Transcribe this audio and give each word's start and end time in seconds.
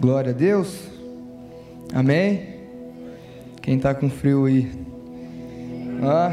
Glória 0.00 0.30
a 0.30 0.34
Deus. 0.34 0.88
Amém. 1.92 2.40
Quem 3.60 3.76
está 3.76 3.94
com 3.94 4.08
frio 4.08 4.46
aí? 4.46 4.72
Ah, 6.02 6.32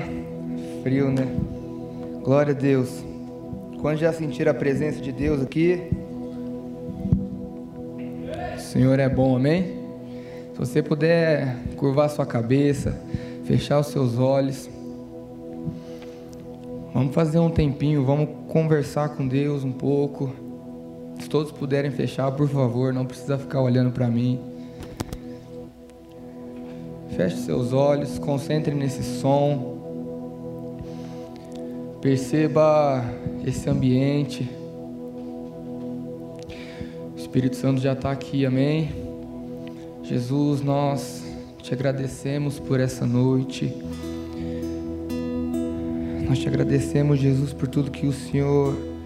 frio, 0.84 1.12
né? 1.12 1.28
Glória 2.24 2.54
a 2.54 2.58
Deus. 2.58 3.04
Quando 3.82 3.98
já 3.98 4.14
sentir 4.14 4.48
a 4.48 4.54
presença 4.54 5.02
de 5.02 5.12
Deus 5.12 5.42
aqui? 5.42 5.82
O 8.56 8.60
Senhor 8.62 9.00
é 9.00 9.10
bom, 9.10 9.36
amém? 9.36 9.64
Se 10.54 10.60
você 10.60 10.82
puder 10.82 11.58
curvar 11.76 12.10
sua 12.10 12.26
cabeça, 12.26 12.98
fechar 13.44 13.82
os 13.82 13.88
seus 13.88 14.18
olhos. 14.18 14.70
Vamos 16.94 17.14
fazer 17.14 17.40
um 17.40 17.50
tempinho, 17.50 18.06
vamos 18.06 18.30
conversar 18.48 19.10
com 19.10 19.28
Deus 19.28 19.66
um 19.66 19.74
pouco. 19.74 20.47
Se 21.28 21.30
todos 21.30 21.52
puderem 21.52 21.92
fechar, 21.92 22.32
por 22.32 22.48
favor, 22.48 22.94
não 22.94 23.06
precisa 23.06 23.38
ficar 23.38 23.60
olhando 23.60 23.92
para 23.92 24.08
mim. 24.08 24.40
Feche 27.18 27.36
seus 27.36 27.74
olhos, 27.74 28.18
concentre 28.18 28.74
nesse 28.74 29.04
som. 29.04 30.80
Perceba 32.02 33.04
esse 33.46 33.70
ambiente. 33.70 34.50
O 37.14 37.18
Espírito 37.18 37.58
Santo 37.58 37.82
já 37.82 37.92
está 37.92 38.10
aqui, 38.10 38.46
amém? 38.46 38.90
Jesus, 40.04 40.62
nós 40.62 41.26
te 41.62 41.74
agradecemos 41.74 42.58
por 42.58 42.80
essa 42.80 43.06
noite. 43.06 43.76
Nós 46.26 46.40
te 46.40 46.48
agradecemos, 46.48 47.20
Jesus, 47.20 47.52
por 47.52 47.68
tudo 47.68 47.92
que 47.92 48.08
o 48.08 48.14
Senhor 48.14 48.97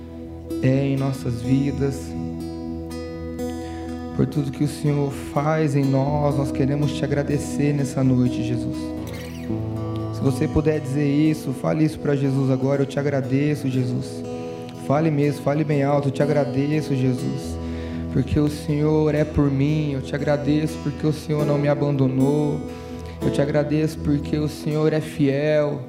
é 0.61 0.87
em 0.87 0.97
nossas 0.97 1.41
vidas, 1.41 1.95
por 4.15 4.25
tudo 4.27 4.51
que 4.51 4.63
o 4.63 4.67
Senhor 4.67 5.11
faz 5.33 5.75
em 5.75 5.83
nós. 5.83 6.37
Nós 6.37 6.51
queremos 6.51 6.93
te 6.93 7.03
agradecer 7.03 7.73
nessa 7.73 8.03
noite, 8.03 8.43
Jesus. 8.43 8.77
Se 10.13 10.21
você 10.21 10.47
puder 10.47 10.79
dizer 10.79 11.07
isso, 11.07 11.51
fale 11.51 11.83
isso 11.83 11.97
para 11.97 12.15
Jesus 12.15 12.51
agora. 12.51 12.83
Eu 12.83 12.85
te 12.85 12.99
agradeço, 12.99 13.67
Jesus. 13.67 14.23
Fale 14.85 15.09
mesmo, 15.09 15.41
fale 15.41 15.63
bem 15.63 15.83
alto. 15.83 16.09
Eu 16.09 16.11
te 16.11 16.21
agradeço, 16.21 16.95
Jesus. 16.95 17.57
Porque 18.13 18.39
o 18.39 18.47
Senhor 18.47 19.15
é 19.15 19.23
por 19.23 19.49
mim. 19.49 19.93
Eu 19.93 20.01
te 20.01 20.13
agradeço 20.13 20.77
porque 20.83 21.07
o 21.07 21.13
Senhor 21.13 21.43
não 21.45 21.57
me 21.57 21.67
abandonou. 21.67 22.59
Eu 23.19 23.31
te 23.31 23.41
agradeço 23.41 23.97
porque 23.99 24.37
o 24.37 24.47
Senhor 24.47 24.93
é 24.93 25.01
fiel. 25.01 25.81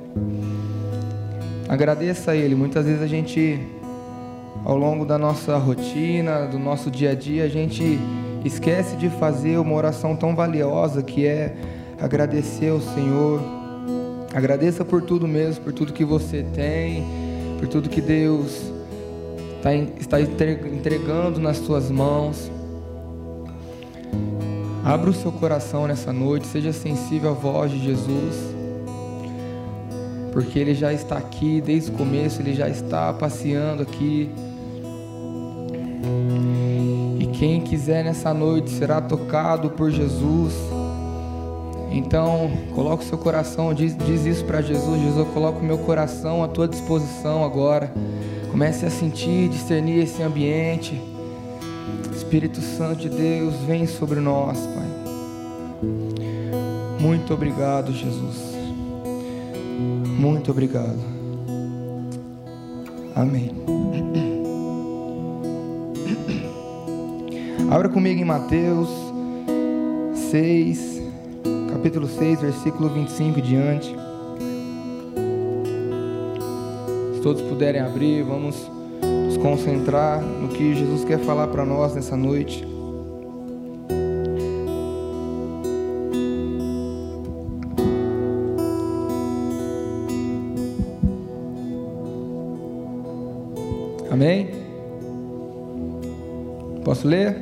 Agradeça 1.68 2.30
a 2.30 2.36
Ele. 2.36 2.54
Muitas 2.54 2.86
vezes 2.86 3.02
a 3.02 3.06
gente 3.06 3.60
ao 4.64 4.76
longo 4.76 5.04
da 5.04 5.18
nossa 5.18 5.56
rotina, 5.56 6.46
do 6.46 6.58
nosso 6.58 6.90
dia 6.90 7.10
a 7.10 7.14
dia, 7.14 7.44
a 7.44 7.48
gente 7.48 7.98
esquece 8.44 8.96
de 8.96 9.08
fazer 9.08 9.58
uma 9.58 9.74
oração 9.74 10.14
tão 10.14 10.34
valiosa 10.34 11.02
que 11.02 11.26
é 11.26 11.54
agradecer 12.00 12.70
ao 12.70 12.80
Senhor. 12.80 13.40
Agradeça 14.34 14.84
por 14.84 15.02
tudo 15.02 15.26
mesmo, 15.26 15.64
por 15.64 15.72
tudo 15.72 15.92
que 15.92 16.04
você 16.04 16.44
tem, 16.54 17.04
por 17.58 17.68
tudo 17.68 17.88
que 17.88 18.00
Deus 18.00 18.72
tá 19.62 19.74
está 19.74 20.20
entregando 20.20 21.40
nas 21.40 21.58
suas 21.58 21.90
mãos. 21.90 22.50
Abra 24.84 25.10
o 25.10 25.14
seu 25.14 25.30
coração 25.30 25.86
nessa 25.86 26.12
noite, 26.12 26.46
seja 26.46 26.72
sensível 26.72 27.30
à 27.30 27.32
voz 27.32 27.70
de 27.70 27.78
Jesus 27.78 28.51
porque 30.32 30.58
Ele 30.58 30.74
já 30.74 30.92
está 30.92 31.18
aqui 31.18 31.60
desde 31.60 31.90
o 31.90 31.94
começo, 31.94 32.40
Ele 32.40 32.54
já 32.54 32.68
está 32.68 33.12
passeando 33.12 33.82
aqui. 33.82 34.30
Quem 37.42 37.60
quiser 37.60 38.04
nessa 38.04 38.32
noite 38.32 38.70
será 38.70 39.00
tocado 39.00 39.70
por 39.70 39.90
Jesus. 39.90 40.54
Então, 41.90 42.48
coloque 42.72 43.04
o 43.04 43.08
seu 43.08 43.18
coração, 43.18 43.74
diz, 43.74 43.96
diz 43.96 44.24
isso 44.24 44.44
para 44.44 44.62
Jesus. 44.62 45.00
Jesus, 45.00 45.16
eu 45.16 45.26
coloco 45.26 45.58
o 45.58 45.64
meu 45.64 45.78
coração 45.78 46.44
à 46.44 46.46
tua 46.46 46.68
disposição 46.68 47.44
agora. 47.44 47.92
Comece 48.48 48.86
a 48.86 48.90
sentir, 48.90 49.48
discernir 49.48 50.04
esse 50.04 50.22
ambiente. 50.22 51.02
Espírito 52.14 52.60
Santo 52.60 53.00
de 53.00 53.08
Deus, 53.08 53.56
vem 53.66 53.88
sobre 53.88 54.20
nós, 54.20 54.60
Pai. 54.60 54.86
Muito 57.00 57.34
obrigado, 57.34 57.92
Jesus. 57.92 58.51
Muito 60.18 60.50
obrigado. 60.50 60.98
Amém. 63.14 63.50
Abra 67.70 67.88
comigo 67.88 68.20
em 68.20 68.24
Mateus 68.24 68.88
6, 70.30 71.02
capítulo 71.72 72.06
6, 72.06 72.40
versículo 72.40 72.88
25 72.88 73.38
e 73.38 73.42
diante. 73.42 73.96
Se 77.14 77.20
todos 77.22 77.42
puderem 77.42 77.80
abrir, 77.80 78.22
vamos 78.24 78.70
nos 79.26 79.36
concentrar 79.36 80.20
no 80.20 80.48
que 80.48 80.74
Jesus 80.74 81.04
quer 81.04 81.18
falar 81.20 81.48
para 81.48 81.64
nós 81.64 81.94
nessa 81.94 82.16
noite. 82.16 82.71
Amém? 94.12 94.50
Posso 96.84 97.08
ler? 97.08 97.34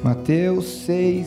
Mateus 0.00 0.84
6, 0.86 1.26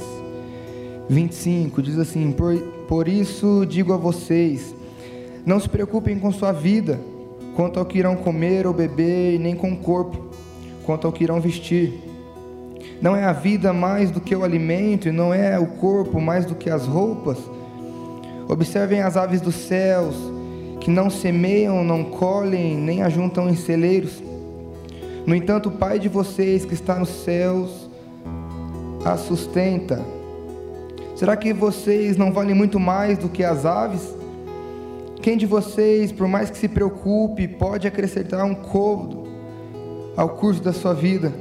25 1.09 1.81
diz 1.81 1.99
assim: 1.99 2.31
por, 2.31 2.57
por 2.87 3.09
isso 3.09 3.65
digo 3.65 3.91
a 3.91 3.97
vocês, 3.97 4.73
não 5.45 5.59
se 5.59 5.67
preocupem 5.67 6.17
com 6.17 6.31
sua 6.31 6.53
vida, 6.53 7.01
quanto 7.53 7.77
ao 7.77 7.85
que 7.85 7.99
irão 7.99 8.15
comer 8.15 8.65
ou 8.65 8.73
beber, 8.73 9.37
nem 9.37 9.57
com 9.57 9.73
o 9.73 9.77
corpo, 9.77 10.29
quanto 10.85 11.05
ao 11.05 11.11
que 11.11 11.25
irão 11.25 11.41
vestir. 11.41 12.01
Não 13.01 13.13
é 13.13 13.25
a 13.25 13.33
vida 13.33 13.73
mais 13.73 14.09
do 14.09 14.21
que 14.21 14.33
o 14.33 14.45
alimento, 14.45 15.09
e 15.09 15.11
não 15.11 15.33
é 15.33 15.59
o 15.59 15.67
corpo 15.67 16.21
mais 16.21 16.45
do 16.45 16.55
que 16.55 16.69
as 16.69 16.85
roupas? 16.85 17.39
Observem 18.47 19.01
as 19.01 19.17
aves 19.17 19.41
dos 19.41 19.55
céus, 19.55 20.15
que 20.85 20.91
não 20.91 21.09
semeiam, 21.09 21.83
não 21.83 22.03
colhem, 22.03 22.77
nem 22.77 23.01
ajuntam 23.01 23.49
em 23.49 23.55
celeiros. 23.55 24.21
No 25.25 25.33
entanto, 25.33 25.69
o 25.69 25.71
Pai 25.71 25.97
de 25.97 26.07
vocês 26.07 26.63
que 26.63 26.75
está 26.75 26.99
nos 26.99 27.09
céus 27.09 27.89
a 29.03 29.17
sustenta. 29.17 30.05
Será 31.15 31.35
que 31.35 31.51
vocês 31.53 32.17
não 32.17 32.31
valem 32.31 32.53
muito 32.53 32.79
mais 32.79 33.17
do 33.17 33.27
que 33.27 33.43
as 33.43 33.65
aves? 33.65 34.15
Quem 35.23 35.35
de 35.35 35.47
vocês, 35.47 36.11
por 36.11 36.27
mais 36.27 36.51
que 36.51 36.57
se 36.59 36.67
preocupe, 36.67 37.47
pode 37.47 37.87
acrescentar 37.87 38.45
um 38.45 38.53
côvado 38.53 39.23
ao 40.15 40.29
curso 40.29 40.61
da 40.61 40.71
sua 40.71 40.93
vida? 40.93 41.33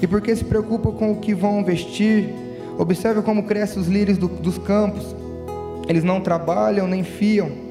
E 0.00 0.06
porque 0.06 0.36
se 0.36 0.44
preocupa 0.44 0.92
com 0.92 1.10
o 1.10 1.16
que 1.16 1.34
vão 1.34 1.64
vestir, 1.64 2.32
observe 2.78 3.20
como 3.22 3.42
crescem 3.42 3.82
os 3.82 3.88
lírios 3.88 4.16
do, 4.16 4.28
dos 4.28 4.58
campos. 4.58 5.16
Eles 5.88 6.04
não 6.04 6.20
trabalham 6.20 6.86
nem 6.86 7.02
fiam. 7.02 7.63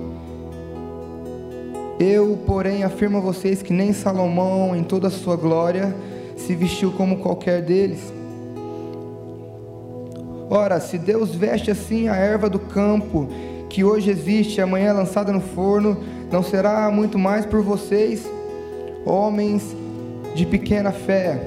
Eu, 2.05 2.37
porém, 2.45 2.83
afirmo 2.83 3.17
a 3.17 3.21
vocês 3.21 3.61
que 3.61 3.71
nem 3.71 3.93
Salomão, 3.93 4.75
em 4.75 4.83
toda 4.83 5.07
a 5.07 5.09
sua 5.09 5.37
glória, 5.37 5.95
se 6.35 6.53
vestiu 6.53 6.91
como 6.91 7.19
qualquer 7.19 7.61
deles. 7.61 8.11
Ora, 10.49 10.81
se 10.81 10.97
Deus 10.97 11.33
veste 11.33 11.71
assim 11.71 12.09
a 12.09 12.15
erva 12.17 12.49
do 12.49 12.59
campo, 12.59 13.29
que 13.69 13.85
hoje 13.85 14.11
existe 14.11 14.57
e 14.57 14.61
amanhã 14.61 14.89
é 14.89 14.91
lançada 14.93 15.31
no 15.31 15.39
forno, 15.39 15.97
não 16.29 16.43
será 16.43 16.91
muito 16.91 17.17
mais 17.17 17.45
por 17.45 17.61
vocês, 17.61 18.29
homens 19.05 19.63
de 20.35 20.45
pequena 20.45 20.91
fé. 20.91 21.39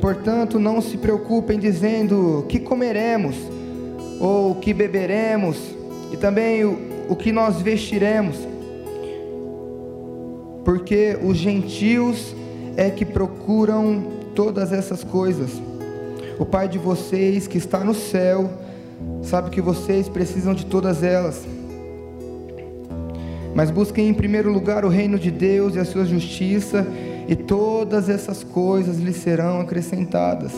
Portanto, 0.00 0.58
não 0.58 0.80
se 0.80 0.96
preocupem 0.96 1.60
dizendo 1.60 2.44
que 2.48 2.58
comeremos, 2.58 3.36
ou 4.20 4.56
que 4.56 4.74
beberemos, 4.74 5.56
e 6.12 6.16
também 6.16 6.64
o, 6.64 6.93
o 7.08 7.16
que 7.16 7.32
nós 7.32 7.60
vestiremos, 7.60 8.36
porque 10.64 11.18
os 11.22 11.36
gentios 11.36 12.34
é 12.76 12.90
que 12.90 13.04
procuram 13.04 14.04
todas 14.34 14.72
essas 14.72 15.04
coisas 15.04 15.50
o 16.38 16.44
Pai 16.44 16.68
de 16.68 16.78
vocês 16.78 17.46
que 17.46 17.58
está 17.58 17.84
no 17.84 17.94
céu 17.94 18.50
sabe 19.22 19.50
que 19.50 19.60
vocês 19.60 20.08
precisam 20.08 20.52
de 20.52 20.66
todas 20.66 21.02
elas. 21.02 21.46
Mas 23.54 23.70
busquem 23.70 24.08
em 24.08 24.14
primeiro 24.14 24.52
lugar 24.52 24.84
o 24.84 24.88
reino 24.88 25.16
de 25.16 25.30
Deus 25.30 25.76
e 25.76 25.78
a 25.78 25.84
sua 25.84 26.04
justiça, 26.04 26.84
e 27.28 27.36
todas 27.36 28.08
essas 28.08 28.42
coisas 28.42 28.98
lhes 28.98 29.16
serão 29.16 29.60
acrescentadas. 29.60 30.52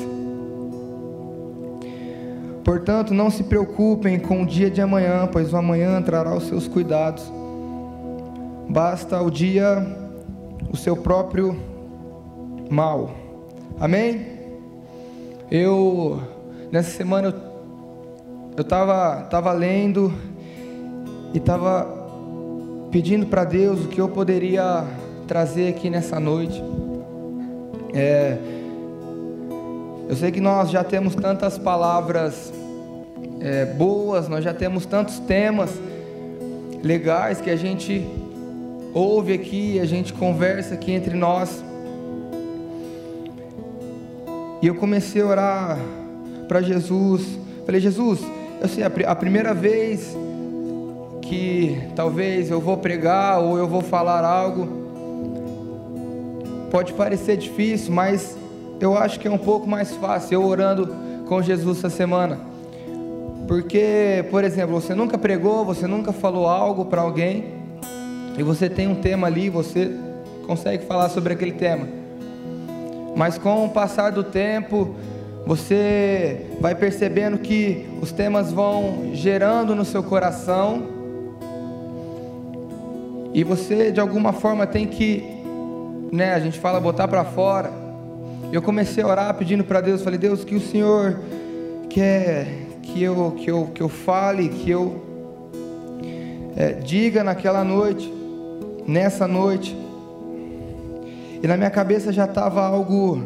Portanto, 2.66 3.14
não 3.14 3.30
se 3.30 3.44
preocupem 3.44 4.18
com 4.18 4.42
o 4.42 4.46
dia 4.46 4.68
de 4.68 4.80
amanhã, 4.80 5.28
pois 5.30 5.52
o 5.52 5.56
amanhã 5.56 6.02
trará 6.02 6.34
os 6.34 6.48
seus 6.48 6.66
cuidados. 6.66 7.22
basta 8.68 9.22
o 9.22 9.30
dia 9.30 9.86
o 10.68 10.76
seu 10.76 10.96
próprio 10.96 11.56
mal. 12.68 13.12
Amém? 13.78 14.26
Eu 15.48 16.20
nessa 16.72 16.90
semana 16.90 17.28
eu, 17.28 17.34
eu 18.56 18.64
tava, 18.64 19.22
tava 19.30 19.52
lendo 19.52 20.12
e 21.32 21.38
tava 21.38 21.86
pedindo 22.90 23.26
para 23.26 23.44
Deus 23.44 23.84
o 23.84 23.88
que 23.88 24.00
eu 24.00 24.08
poderia 24.08 24.84
trazer 25.28 25.68
aqui 25.68 25.88
nessa 25.88 26.18
noite. 26.18 26.60
É, 27.94 28.38
eu 30.08 30.14
sei 30.14 30.30
que 30.30 30.40
nós 30.40 30.70
já 30.70 30.84
temos 30.84 31.14
tantas 31.14 31.58
palavras 31.58 32.52
é, 33.40 33.64
boas, 33.64 34.28
nós 34.28 34.44
já 34.44 34.54
temos 34.54 34.86
tantos 34.86 35.18
temas 35.18 35.70
legais 36.82 37.40
que 37.40 37.50
a 37.50 37.56
gente 37.56 38.06
ouve 38.94 39.32
aqui, 39.32 39.80
a 39.80 39.84
gente 39.84 40.12
conversa 40.12 40.74
aqui 40.74 40.92
entre 40.92 41.16
nós. 41.16 41.64
E 44.62 44.66
eu 44.68 44.76
comecei 44.76 45.22
a 45.22 45.26
orar 45.26 45.78
para 46.46 46.62
Jesus. 46.62 47.38
Falei, 47.64 47.80
Jesus, 47.80 48.20
eu 48.60 48.68
sei, 48.68 48.84
a 48.84 49.14
primeira 49.14 49.52
vez 49.52 50.16
que 51.20 51.76
talvez 51.96 52.48
eu 52.48 52.60
vou 52.60 52.76
pregar 52.76 53.40
ou 53.40 53.58
eu 53.58 53.66
vou 53.66 53.80
falar 53.80 54.24
algo, 54.24 54.86
pode 56.70 56.92
parecer 56.92 57.36
difícil, 57.36 57.92
mas 57.92 58.36
eu 58.80 58.96
acho 58.96 59.18
que 59.18 59.26
é 59.26 59.30
um 59.30 59.38
pouco 59.38 59.66
mais 59.66 59.94
fácil 59.96 60.34
eu 60.34 60.44
orando 60.46 60.94
com 61.26 61.40
Jesus 61.42 61.78
essa 61.78 61.90
semana. 61.90 62.38
Porque, 63.46 64.24
por 64.30 64.44
exemplo, 64.44 64.80
você 64.80 64.94
nunca 64.94 65.16
pregou, 65.16 65.64
você 65.64 65.86
nunca 65.86 66.12
falou 66.12 66.46
algo 66.48 66.84
para 66.84 67.00
alguém, 67.00 67.44
e 68.36 68.42
você 68.42 68.68
tem 68.68 68.88
um 68.88 68.96
tema 68.96 69.28
ali, 69.28 69.48
você 69.48 69.92
consegue 70.46 70.84
falar 70.84 71.08
sobre 71.08 71.32
aquele 71.32 71.52
tema. 71.52 71.88
Mas 73.14 73.38
com 73.38 73.64
o 73.64 73.68
passar 73.70 74.10
do 74.10 74.22
tempo, 74.24 74.94
você 75.46 76.46
vai 76.60 76.74
percebendo 76.74 77.38
que 77.38 77.86
os 78.02 78.12
temas 78.12 78.52
vão 78.52 79.10
gerando 79.14 79.74
no 79.74 79.84
seu 79.84 80.02
coração, 80.02 80.82
e 83.32 83.44
você 83.44 83.92
de 83.92 84.00
alguma 84.00 84.32
forma 84.32 84.66
tem 84.66 84.86
que, 84.86 85.22
né, 86.12 86.34
a 86.34 86.40
gente 86.40 86.58
fala 86.58 86.80
botar 86.80 87.06
para 87.06 87.24
fora. 87.24 87.85
Eu 88.52 88.62
comecei 88.62 89.02
a 89.02 89.06
orar 89.06 89.34
pedindo 89.34 89.64
para 89.64 89.80
Deus, 89.80 90.02
falei: 90.02 90.18
"Deus, 90.18 90.44
que 90.44 90.54
o 90.54 90.60
Senhor 90.60 91.18
quer 91.88 92.46
que 92.82 93.02
eu 93.02 93.32
que 93.32 93.50
eu 93.50 93.66
que 93.74 93.82
eu 93.82 93.88
fale, 93.88 94.48
que 94.48 94.70
eu 94.70 95.06
é, 96.56 96.72
diga 96.72 97.22
naquela 97.22 97.62
noite, 97.62 98.10
nessa 98.86 99.28
noite. 99.28 99.76
E 101.42 101.46
na 101.46 101.56
minha 101.56 101.70
cabeça 101.70 102.12
já 102.12 102.24
estava 102.24 102.64
algo 102.64 103.20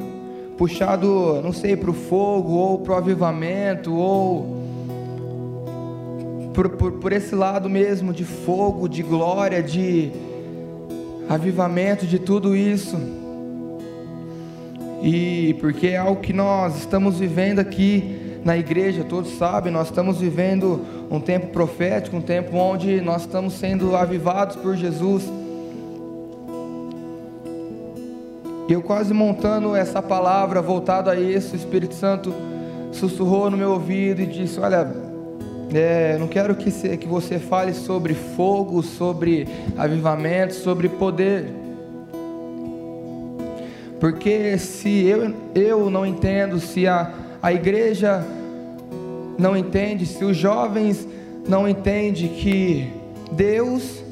puxado, 0.58 1.40
não 1.42 1.52
sei, 1.52 1.76
para 1.76 1.90
o 1.90 1.94
fogo, 1.94 2.52
ou 2.52 2.78
para 2.80 2.94
o 2.94 2.96
avivamento, 2.96 3.94
ou 3.94 4.60
por, 6.52 6.70
por, 6.70 6.92
por 6.92 7.12
esse 7.12 7.34
lado 7.34 7.70
mesmo 7.70 8.12
de 8.12 8.24
fogo, 8.24 8.88
de 8.88 9.02
glória, 9.02 9.62
de 9.62 10.10
avivamento, 11.28 12.06
de 12.06 12.18
tudo 12.18 12.56
isso. 12.56 13.19
E 15.02 15.54
porque 15.60 15.88
é 15.88 15.96
algo 15.96 16.20
que 16.20 16.32
nós 16.32 16.76
estamos 16.76 17.18
vivendo 17.18 17.58
aqui 17.58 18.38
na 18.44 18.56
igreja, 18.56 19.04
todos 19.04 19.36
sabem, 19.36 19.72
nós 19.72 19.88
estamos 19.88 20.18
vivendo 20.18 20.84
um 21.10 21.20
tempo 21.20 21.48
profético, 21.48 22.16
um 22.16 22.22
tempo 22.22 22.56
onde 22.56 23.00
nós 23.00 23.22
estamos 23.22 23.54
sendo 23.54 23.96
avivados 23.96 24.56
por 24.56 24.76
Jesus. 24.76 25.24
E 28.68 28.72
eu 28.72 28.82
quase 28.82 29.12
montando 29.12 29.74
essa 29.74 30.00
palavra 30.00 30.62
voltado 30.62 31.10
a 31.10 31.16
isso, 31.18 31.54
o 31.54 31.56
Espírito 31.56 31.94
Santo 31.94 32.32
sussurrou 32.92 33.50
no 33.50 33.56
meu 33.56 33.72
ouvido 33.72 34.20
e 34.22 34.26
disse: 34.26 34.60
Olha, 34.60 34.88
é, 35.74 36.16
não 36.18 36.28
quero 36.28 36.54
que, 36.54 36.70
que 36.96 37.06
você 37.06 37.38
fale 37.38 37.74
sobre 37.74 38.14
fogo, 38.14 38.82
sobre 38.82 39.46
avivamento, 39.76 40.54
sobre 40.54 40.88
poder. 40.88 41.59
Porque 44.00 44.56
se 44.56 45.04
eu, 45.04 45.34
eu 45.54 45.90
não 45.90 46.06
entendo, 46.06 46.58
se 46.58 46.86
a, 46.86 47.12
a 47.42 47.52
igreja 47.52 48.24
não 49.38 49.54
entende, 49.54 50.06
se 50.06 50.24
os 50.24 50.36
jovens 50.36 51.06
não 51.46 51.68
entendem 51.68 52.28
que 52.28 52.90
Deus 53.30 54.02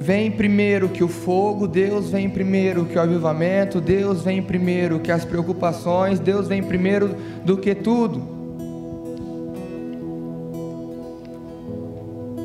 vem 0.00 0.32
primeiro 0.32 0.88
que 0.88 1.04
o 1.04 1.08
fogo, 1.08 1.68
Deus 1.68 2.10
vem 2.10 2.28
primeiro 2.28 2.84
que 2.84 2.98
o 2.98 3.00
avivamento, 3.00 3.80
Deus 3.80 4.22
vem 4.22 4.42
primeiro 4.42 4.98
que 4.98 5.12
as 5.12 5.24
preocupações, 5.24 6.18
Deus 6.18 6.48
vem 6.48 6.62
primeiro 6.62 7.14
do 7.44 7.56
que 7.56 7.72
tudo. 7.72 8.20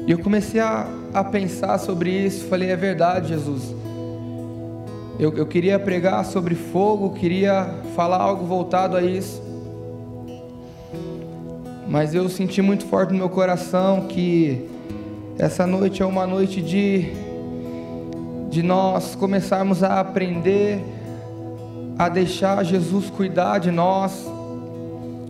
E 0.08 0.12
eu 0.12 0.20
comecei 0.20 0.60
a, 0.60 0.88
a 1.14 1.24
pensar 1.24 1.80
sobre 1.80 2.12
isso, 2.12 2.46
falei, 2.46 2.70
é 2.70 2.76
verdade, 2.76 3.30
Jesus. 3.30 3.81
Eu, 5.22 5.32
eu 5.38 5.46
queria 5.46 5.78
pregar 5.78 6.26
sobre 6.26 6.56
fogo, 6.56 7.12
queria 7.12 7.76
falar 7.96 8.18
algo 8.18 8.44
voltado 8.44 8.98
a 8.98 9.04
isso. 9.04 9.40
Mas 11.88 12.16
eu 12.16 12.28
senti 12.28 12.60
muito 12.60 12.88
forte 12.88 13.12
no 13.12 13.20
meu 13.20 13.30
coração 13.30 14.08
que 14.08 14.68
essa 15.38 15.68
noite 15.68 16.02
é 16.02 16.06
uma 16.08 16.26
noite 16.26 16.60
de 16.60 17.14
de 18.50 18.64
nós 18.64 19.14
começarmos 19.14 19.84
a 19.84 20.00
aprender 20.00 20.82
a 22.00 22.10
deixar 22.10 22.66
Jesus 22.66 23.12
cuidar 23.12 23.60
de 23.60 23.70
nós. 23.70 24.26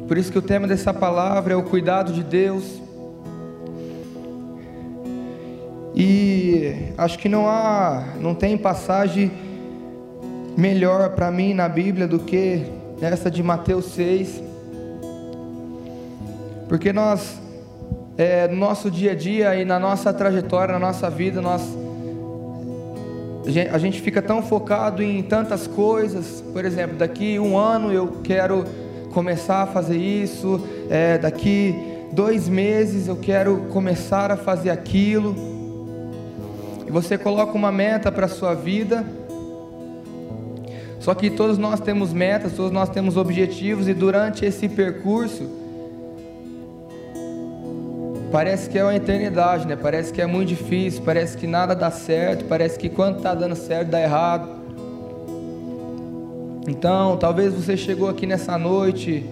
Por 0.08 0.18
isso 0.18 0.32
que 0.32 0.38
o 0.38 0.42
tema 0.42 0.68
dessa 0.68 0.94
palavra 0.94 1.52
é 1.52 1.58
o 1.58 1.64
cuidado 1.64 2.14
de 2.14 2.24
Deus. 2.24 2.82
E 5.94 6.94
acho 6.98 7.20
que 7.20 7.28
não 7.28 7.46
há, 7.46 8.06
não 8.22 8.34
tem 8.34 8.58
passagem 8.58 9.41
melhor 10.58 11.10
para 11.12 11.32
mim 11.32 11.54
na 11.54 11.68
Bíblia 11.68 12.08
do 12.08 12.20
que 12.20 12.66
essa 13.02 13.32
de 13.32 13.42
Mateus 13.42 13.86
6. 13.94 14.44
Porque 16.68 16.94
nós, 16.94 17.40
é, 18.18 18.48
no 18.48 18.56
nosso 18.56 18.90
dia 18.90 19.12
a 19.12 19.16
dia 19.16 19.56
e 19.56 19.66
na 19.66 19.80
nossa 19.80 20.14
trajetória, 20.14 20.74
na 20.74 20.80
nossa 20.80 21.10
vida, 21.10 21.42
nós 21.42 21.62
a 23.72 23.78
gente 23.80 24.00
fica 24.02 24.22
tão 24.22 24.44
focado 24.44 25.02
em 25.02 25.22
tantas 25.24 25.66
coisas, 25.66 26.44
por 26.54 26.64
exemplo, 26.64 26.96
daqui 26.96 27.40
um 27.40 27.58
ano 27.58 27.92
eu 27.92 28.20
quero 28.24 28.64
começar 29.12 29.64
a 29.64 29.68
fazer 29.68 29.98
isso, 29.98 30.62
é, 30.90 31.18
daqui 31.18 31.76
dois 32.14 32.48
meses 32.48 33.08
eu 33.08 33.16
quero 33.16 33.66
começar 33.72 34.32
a 34.32 34.38
fazer 34.38 34.70
aquilo, 34.70 35.36
e 36.88 36.92
você 36.92 37.18
coloca 37.18 37.54
uma 37.54 37.72
meta 37.72 38.12
para 38.12 38.28
a 38.28 38.30
sua 38.30 38.54
vida, 38.54 39.04
só 41.02 41.14
que 41.14 41.30
todos 41.30 41.58
nós 41.58 41.82
temos 41.82 42.14
metas, 42.14 42.54
todos 42.54 42.72
nós 42.72 42.88
temos 42.88 43.18
objetivos, 43.18 43.90
e 43.90 43.94
durante 43.94 44.46
esse 44.46 44.70
percurso, 44.70 45.60
Parece 48.32 48.70
que 48.70 48.80
é 48.80 48.84
uma 48.84 48.96
eternidade, 48.96 49.68
né? 49.68 49.76
Parece 49.76 50.14
que 50.14 50.22
é 50.22 50.26
muito 50.26 50.48
difícil, 50.48 51.02
parece 51.04 51.38
que 51.38 51.46
nada 51.46 51.76
dá 51.76 51.92
certo, 51.92 52.46
parece 52.46 52.80
que 52.80 52.88
quando 52.88 53.18
está 53.18 53.36
dando 53.36 53.58
certo 53.58 53.90
dá 53.90 54.00
errado. 54.00 54.48
Então, 56.66 57.18
talvez 57.18 57.54
você 57.54 57.76
chegou 57.76 58.08
aqui 58.08 58.26
nessa 58.26 58.58
noite 58.58 59.26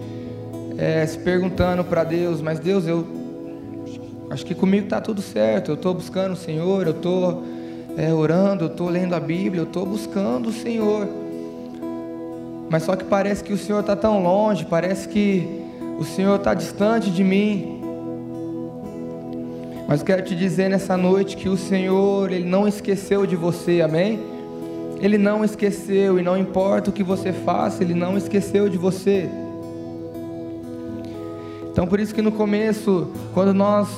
é, 0.76 1.06
se 1.06 1.18
perguntando 1.18 1.82
para 1.82 2.04
Deus, 2.04 2.42
mas 2.42 2.58
Deus, 2.58 2.86
eu 2.86 3.06
acho 4.28 4.44
que 4.44 4.54
comigo 4.54 4.84
está 4.84 5.00
tudo 5.00 5.22
certo. 5.22 5.70
Eu 5.70 5.76
estou 5.76 5.94
buscando 5.94 6.32
o 6.32 6.36
Senhor, 6.36 6.86
eu 6.86 6.92
estou 6.92 7.42
é, 7.96 8.12
orando, 8.12 8.64
eu 8.64 8.68
estou 8.68 8.90
lendo 8.90 9.14
a 9.14 9.20
Bíblia, 9.20 9.62
eu 9.62 9.66
estou 9.66 9.86
buscando 9.86 10.50
o 10.50 10.52
Senhor. 10.52 11.08
Mas 12.70 12.84
só 12.84 12.94
que 12.94 13.04
parece 13.04 13.42
que 13.42 13.52
o 13.52 13.58
Senhor 13.58 13.80
está 13.80 13.96
tão 13.96 14.22
longe, 14.22 14.64
parece 14.64 15.08
que 15.08 15.44
o 15.98 16.04
Senhor 16.04 16.36
está 16.36 16.54
distante 16.54 17.10
de 17.10 17.24
mim. 17.24 17.82
Mas 19.88 20.04
quero 20.04 20.22
te 20.22 20.36
dizer 20.36 20.70
nessa 20.70 20.96
noite 20.96 21.36
que 21.36 21.48
o 21.48 21.56
Senhor, 21.56 22.30
Ele 22.30 22.48
não 22.48 22.68
esqueceu 22.68 23.26
de 23.26 23.34
você, 23.34 23.80
amém? 23.80 24.20
Ele 25.00 25.18
não 25.18 25.44
esqueceu, 25.44 26.16
e 26.16 26.22
não 26.22 26.38
importa 26.38 26.90
o 26.90 26.92
que 26.92 27.02
você 27.02 27.32
faça, 27.32 27.82
Ele 27.82 27.92
não 27.92 28.16
esqueceu 28.16 28.68
de 28.68 28.78
você. 28.78 29.28
Então 31.72 31.88
por 31.88 31.98
isso 31.98 32.14
que 32.14 32.22
no 32.22 32.30
começo, 32.30 33.10
quando 33.34 33.52
nós 33.52 33.88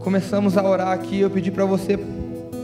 começamos 0.00 0.58
a 0.58 0.62
orar 0.62 0.88
aqui, 0.88 1.20
eu 1.20 1.30
pedi 1.30 1.50
para 1.50 1.64
você 1.64 1.98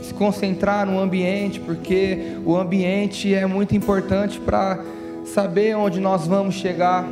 se 0.03 0.13
concentrar 0.13 0.85
no 0.85 0.99
ambiente, 0.99 1.59
porque 1.59 2.35
o 2.45 2.55
ambiente 2.55 3.33
é 3.33 3.47
muito 3.47 3.75
importante 3.75 4.39
para 4.39 4.79
saber 5.25 5.75
onde 5.75 5.99
nós 5.99 6.27
vamos 6.27 6.55
chegar. 6.55 7.07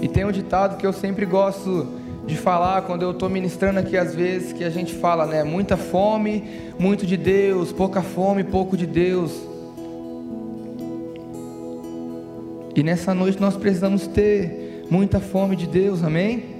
E 0.00 0.08
tem 0.08 0.24
um 0.24 0.32
ditado 0.32 0.76
que 0.76 0.86
eu 0.86 0.92
sempre 0.92 1.24
gosto 1.26 1.86
de 2.26 2.36
falar 2.36 2.82
quando 2.82 3.02
eu 3.02 3.12
estou 3.12 3.28
ministrando 3.28 3.78
aqui 3.78 3.96
às 3.96 4.14
vezes 4.14 4.52
que 4.52 4.64
a 4.64 4.70
gente 4.70 4.94
fala, 4.94 5.26
né? 5.26 5.44
Muita 5.44 5.76
fome, 5.76 6.44
muito 6.78 7.06
de 7.06 7.16
Deus, 7.16 7.72
pouca 7.72 8.02
fome, 8.02 8.42
pouco 8.42 8.76
de 8.76 8.86
Deus. 8.86 9.32
E 12.74 12.82
nessa 12.82 13.14
noite 13.14 13.40
nós 13.40 13.56
precisamos 13.56 14.06
ter 14.06 14.84
muita 14.90 15.18
fome 15.18 15.56
de 15.56 15.66
Deus, 15.66 16.02
amém? 16.02 16.56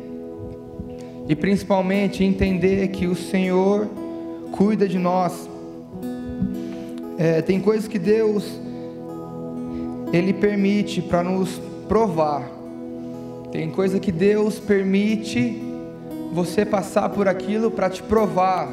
E 1.28 1.34
principalmente 1.34 2.25
entender 2.25 2.88
que 2.88 3.06
o 3.06 3.14
Senhor 3.14 3.88
cuida 4.52 4.88
de 4.88 4.98
nós. 4.98 5.48
É, 7.18 7.42
tem 7.42 7.60
coisas 7.60 7.88
que 7.88 7.98
Deus 7.98 8.65
Ele 10.12 10.32
permite 10.32 11.02
para 11.02 11.22
nos 11.22 11.60
provar. 11.88 12.48
Tem 13.50 13.70
coisa 13.70 13.98
que 13.98 14.12
Deus 14.12 14.58
permite 14.58 15.62
você 16.32 16.64
passar 16.64 17.08
por 17.08 17.28
aquilo 17.28 17.70
para 17.70 17.88
te 17.88 18.02
provar. 18.02 18.68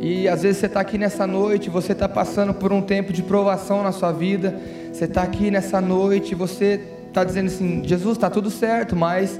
E 0.00 0.28
às 0.28 0.42
vezes 0.42 0.58
você 0.58 0.66
está 0.66 0.80
aqui 0.80 0.98
nessa 0.98 1.26
noite, 1.26 1.70
você 1.70 1.92
está 1.92 2.08
passando 2.08 2.52
por 2.52 2.72
um 2.72 2.82
tempo 2.82 3.12
de 3.12 3.22
provação 3.22 3.82
na 3.82 3.92
sua 3.92 4.12
vida. 4.12 4.54
Você 4.92 5.04
está 5.04 5.22
aqui 5.22 5.50
nessa 5.50 5.80
noite, 5.80 6.34
você 6.34 6.80
está 7.08 7.24
dizendo 7.24 7.46
assim: 7.46 7.82
Jesus, 7.84 8.16
está 8.16 8.28
tudo 8.28 8.50
certo, 8.50 8.96
mas 8.96 9.38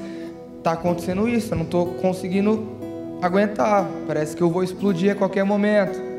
está 0.59 0.73
acontecendo 0.73 1.28
isso, 1.28 1.52
eu 1.52 1.59
não 1.59 1.64
estou 1.64 1.87
conseguindo 1.94 2.66
aguentar. 3.21 3.87
Parece 4.06 4.37
que 4.37 4.42
eu 4.42 4.50
vou 4.50 4.64
explodir 4.64 5.12
a 5.12 5.14
qualquer 5.14 5.44
momento. 5.44 6.13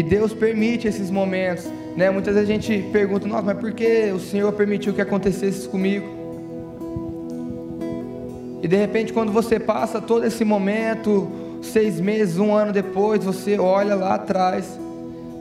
E 0.00 0.02
Deus 0.02 0.32
permite 0.32 0.88
esses 0.88 1.10
momentos. 1.10 1.70
Né? 1.94 2.08
Muitas 2.08 2.34
vezes 2.34 2.48
a 2.48 2.52
gente 2.54 2.88
pergunta, 2.90 3.28
nossa, 3.28 3.42
mas 3.42 3.58
por 3.58 3.70
que 3.70 4.10
o 4.10 4.18
Senhor 4.18 4.50
permitiu 4.50 4.94
que 4.94 5.02
acontecesse 5.02 5.68
comigo? 5.68 6.06
E 8.62 8.66
de 8.66 8.76
repente, 8.76 9.12
quando 9.12 9.30
você 9.30 9.60
passa 9.60 10.00
todo 10.00 10.24
esse 10.24 10.42
momento, 10.42 11.30
seis 11.60 12.00
meses, 12.00 12.38
um 12.38 12.54
ano 12.54 12.72
depois, 12.72 13.22
você 13.22 13.58
olha 13.58 13.94
lá 13.94 14.14
atrás. 14.14 14.80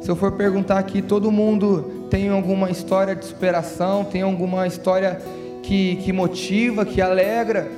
Se 0.02 0.12
eu 0.12 0.16
for 0.18 0.34
perguntar 0.34 0.78
aqui, 0.78 1.02
todo 1.02 1.32
mundo 1.32 2.08
tem 2.10 2.28
alguma 2.28 2.70
história 2.70 3.16
de 3.16 3.24
superação, 3.24 4.04
tem 4.04 4.24
alguma 4.24 4.68
história 4.68 5.22
que, 5.64 5.96
que 6.04 6.12
motiva, 6.12 6.84
que 6.84 7.02
alegra. 7.02 7.72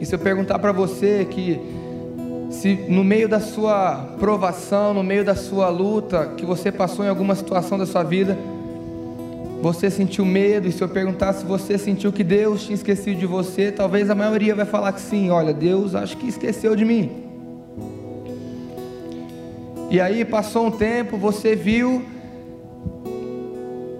E 0.00 0.06
se 0.06 0.14
eu 0.14 0.18
perguntar 0.18 0.58
para 0.58 0.72
você 0.72 1.26
que 1.30 1.60
se 2.52 2.74
no 2.88 3.02
meio 3.02 3.28
da 3.28 3.40
sua 3.40 3.96
provação, 4.20 4.92
no 4.92 5.02
meio 5.02 5.24
da 5.24 5.34
sua 5.34 5.68
luta, 5.70 6.34
que 6.36 6.44
você 6.44 6.70
passou 6.70 7.04
em 7.04 7.08
alguma 7.08 7.34
situação 7.34 7.78
da 7.78 7.86
sua 7.86 8.02
vida, 8.02 8.38
você 9.62 9.90
sentiu 9.90 10.24
medo, 10.24 10.68
e 10.68 10.72
se 10.72 10.82
eu 10.82 10.88
perguntar 10.88 11.32
se 11.32 11.44
você 11.44 11.78
sentiu 11.78 12.12
que 12.12 12.22
Deus 12.22 12.64
tinha 12.64 12.74
esquecido 12.74 13.18
de 13.18 13.26
você, 13.26 13.72
talvez 13.72 14.10
a 14.10 14.14
maioria 14.14 14.54
vai 14.54 14.66
falar 14.66 14.92
que 14.92 15.00
sim, 15.00 15.30
olha, 15.30 15.52
Deus 15.54 15.94
acho 15.94 16.16
que 16.18 16.28
esqueceu 16.28 16.76
de 16.76 16.84
mim. 16.84 17.10
E 19.90 20.00
aí 20.00 20.24
passou 20.24 20.66
um 20.66 20.70
tempo, 20.70 21.16
você 21.16 21.56
viu 21.56 22.04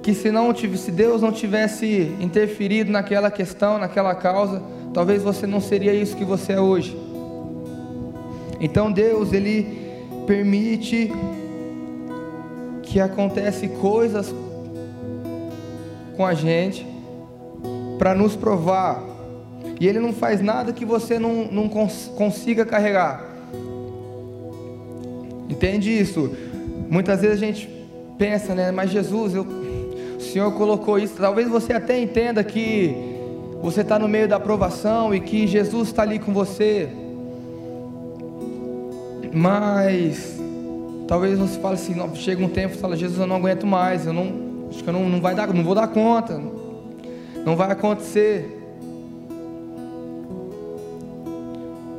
que 0.02 0.12
se 0.14 0.30
não 0.30 0.54
se 0.54 0.90
Deus 0.90 1.22
não 1.22 1.32
tivesse 1.32 2.12
interferido 2.20 2.90
naquela 2.90 3.30
questão, 3.30 3.78
naquela 3.78 4.14
causa, 4.14 4.62
talvez 4.92 5.22
você 5.22 5.46
não 5.46 5.60
seria 5.60 5.94
isso 5.94 6.16
que 6.16 6.24
você 6.24 6.52
é 6.54 6.60
hoje. 6.60 7.01
Então 8.62 8.92
Deus 8.92 9.32
ele 9.32 9.66
permite 10.24 11.10
que 12.84 13.00
acontece 13.00 13.66
coisas 13.66 14.32
com 16.16 16.24
a 16.24 16.32
gente 16.32 16.86
para 17.98 18.14
nos 18.14 18.36
provar. 18.36 19.02
E 19.80 19.88
ele 19.88 19.98
não 19.98 20.12
faz 20.12 20.40
nada 20.40 20.72
que 20.72 20.84
você 20.84 21.18
não, 21.18 21.46
não 21.50 21.68
cons 21.68 22.12
consiga 22.16 22.64
carregar. 22.64 23.24
Entende 25.48 25.90
isso? 25.90 26.30
Muitas 26.88 27.20
vezes 27.20 27.42
a 27.42 27.46
gente 27.46 27.68
pensa, 28.16 28.54
né? 28.54 28.70
Mas 28.70 28.92
Jesus, 28.92 29.34
eu, 29.34 29.42
o 29.42 30.20
Senhor 30.20 30.52
colocou 30.52 31.00
isso. 31.00 31.14
Talvez 31.16 31.48
você 31.48 31.72
até 31.72 32.00
entenda 32.00 32.44
que 32.44 32.94
você 33.60 33.80
está 33.80 33.98
no 33.98 34.06
meio 34.06 34.28
da 34.28 34.36
aprovação 34.36 35.12
e 35.12 35.18
que 35.18 35.48
Jesus 35.48 35.88
está 35.88 36.02
ali 36.02 36.20
com 36.20 36.32
você. 36.32 37.01
Mas 39.32 40.38
talvez 41.08 41.38
você 41.38 41.58
fale 41.58 41.74
assim, 41.74 41.94
não, 41.94 42.14
chega 42.14 42.44
um 42.44 42.48
tempo 42.48 42.76
fala, 42.76 42.96
Jesus, 42.96 43.18
eu 43.18 43.26
não 43.26 43.36
aguento 43.36 43.66
mais, 43.66 44.06
eu 44.06 44.12
não, 44.12 44.68
acho 44.68 44.82
que 44.82 44.88
eu 44.88 44.92
não, 44.92 45.08
não 45.08 45.20
vai 45.20 45.34
dar, 45.34 45.52
não 45.52 45.64
vou 45.64 45.74
dar 45.74 45.88
conta, 45.88 46.40
não 47.44 47.56
vai 47.56 47.70
acontecer. 47.70 48.58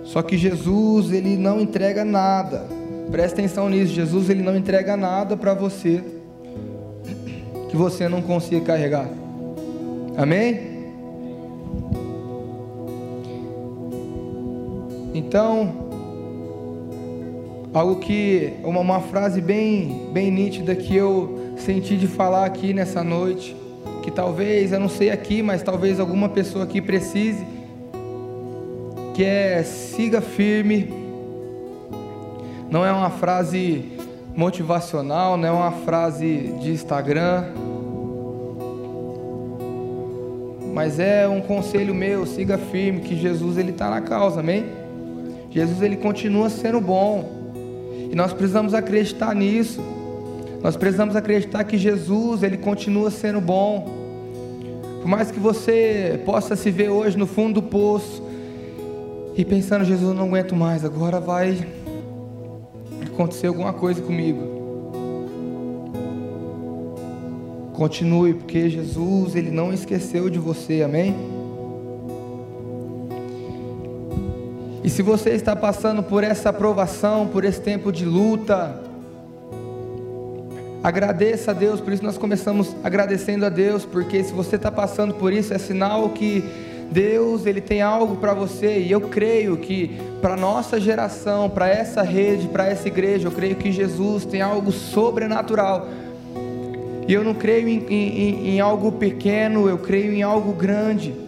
Só 0.03 0.21
que 0.21 0.37
Jesus, 0.37 1.11
ele 1.11 1.35
não 1.37 1.59
entrega 1.59 2.05
nada. 2.05 2.67
Presta 3.09 3.39
atenção 3.39 3.67
nisso, 3.67 3.93
Jesus 3.93 4.29
ele 4.29 4.43
não 4.43 4.55
entrega 4.55 4.95
nada 4.95 5.35
para 5.35 5.53
você 5.53 6.03
que 7.69 7.75
você 7.75 8.07
não 8.07 8.21
consiga 8.21 8.61
carregar. 8.61 9.09
Amém? 10.15 10.73
Então, 15.15 15.82
Algo 17.73 17.95
que 17.95 18.53
uma, 18.63 18.79
uma 18.81 18.99
frase 19.01 19.41
bem 19.41 20.09
bem 20.13 20.29
nítida 20.29 20.75
que 20.75 20.95
eu 20.95 21.55
senti 21.57 21.97
de 21.97 22.05
falar 22.05 22.45
aqui 22.45 22.71
nessa 22.71 23.03
noite, 23.03 23.55
que 24.03 24.11
talvez 24.11 24.71
eu 24.71 24.79
não 24.79 24.89
sei 24.89 25.09
aqui, 25.09 25.41
mas 25.41 25.63
talvez 25.63 25.99
alguma 25.99 26.29
pessoa 26.29 26.65
aqui 26.65 26.79
precise, 26.79 27.43
que 29.15 29.23
é 29.23 29.63
siga 29.63 30.21
firme. 30.21 30.93
Não 32.69 32.85
é 32.85 32.91
uma 32.91 33.09
frase 33.09 33.93
motivacional, 34.35 35.35
não 35.35 35.47
é 35.47 35.51
uma 35.51 35.71
frase 35.71 36.53
de 36.59 36.71
Instagram, 36.71 37.45
mas 40.73 40.99
é 40.99 41.27
um 41.27 41.41
conselho 41.41 41.95
meu, 41.95 42.25
siga 42.27 42.57
firme, 42.57 43.01
que 43.01 43.15
Jesus 43.15 43.57
ele 43.57 43.71
está 43.71 43.89
na 43.89 44.01
causa, 44.01 44.41
amém? 44.41 44.65
Jesus 45.49 45.81
ele 45.81 45.97
continua 45.97 46.49
sendo 46.51 46.79
bom. 46.79 47.42
E 48.13 48.15
nós 48.15 48.32
precisamos 48.32 48.75
acreditar 48.75 49.34
nisso. 49.34 49.82
Nós 50.62 50.77
precisamos 50.77 51.15
acreditar 51.15 51.63
que 51.63 51.79
Jesus, 51.79 52.43
ele 52.43 52.58
continua 52.58 53.10
sendo 53.10 53.41
bom. 53.41 53.89
Por 55.01 55.08
mais 55.08 55.32
que 55.32 55.39
você 55.39 56.22
possa 56.24 56.55
se 56.55 56.70
ver 56.70 56.89
hoje 56.89 57.17
no 57.17 57.25
fundo 57.25 57.60
do 57.60 57.63
poço 57.63 58.22
e 59.36 59.43
pensando, 59.43 59.84
Jesus, 59.84 60.15
não 60.15 60.25
aguento 60.25 60.55
mais, 60.55 60.86
agora 60.86 61.20
vai 61.20 61.65
acontecer 63.03 63.48
alguma 63.48 63.74
coisa 63.74 64.00
comigo. 64.00 64.43
Continue, 67.74 68.36
porque 68.36 68.70
Jesus, 68.70 69.36
ele 69.36 69.50
não 69.50 69.74
esqueceu 69.74 70.29
de 70.29 70.38
você, 70.38 70.84
amém? 70.84 71.32
E 74.83 74.89
se 74.89 75.01
você 75.01 75.29
está 75.29 75.55
passando 75.55 76.03
por 76.03 76.25
essa 76.25 76.49
aprovação, 76.49 77.25
por 77.27 77.45
esse 77.45 77.61
tempo 77.61 77.89
de 77.89 78.03
luta, 78.03 78.81
agradeça 80.83 81.51
a 81.51 81.53
Deus, 81.53 81.79
por 81.79 81.93
isso 81.93 82.03
nós 82.03 82.17
começamos 82.17 82.75
agradecendo 82.83 83.45
a 83.45 83.49
Deus, 83.49 83.85
porque 83.85 84.21
se 84.21 84.33
você 84.33 84.57
está 84.57 84.69
passando 84.69 85.13
por 85.13 85.31
isso, 85.31 85.53
é 85.53 85.57
sinal 85.57 86.09
que 86.09 86.43
Deus 86.91 87.45
ele 87.45 87.61
tem 87.61 87.81
algo 87.81 88.17
para 88.17 88.33
você, 88.33 88.79
e 88.79 88.91
eu 88.91 88.99
creio 88.99 89.55
que 89.55 89.97
para 90.21 90.35
nossa 90.35 90.77
geração, 90.81 91.49
para 91.49 91.69
essa 91.69 92.01
rede, 92.01 92.49
para 92.49 92.67
essa 92.67 92.89
igreja, 92.89 93.29
eu 93.29 93.31
creio 93.31 93.55
que 93.55 93.71
Jesus 93.71 94.25
tem 94.25 94.41
algo 94.41 94.69
sobrenatural. 94.73 95.87
E 97.07 97.13
eu 97.13 97.23
não 97.23 97.33
creio 97.33 97.69
em, 97.69 97.85
em, 97.87 98.49
em 98.49 98.59
algo 98.59 98.91
pequeno, 98.91 99.69
eu 99.69 99.77
creio 99.77 100.11
em 100.11 100.23
algo 100.23 100.51
grande. 100.51 101.22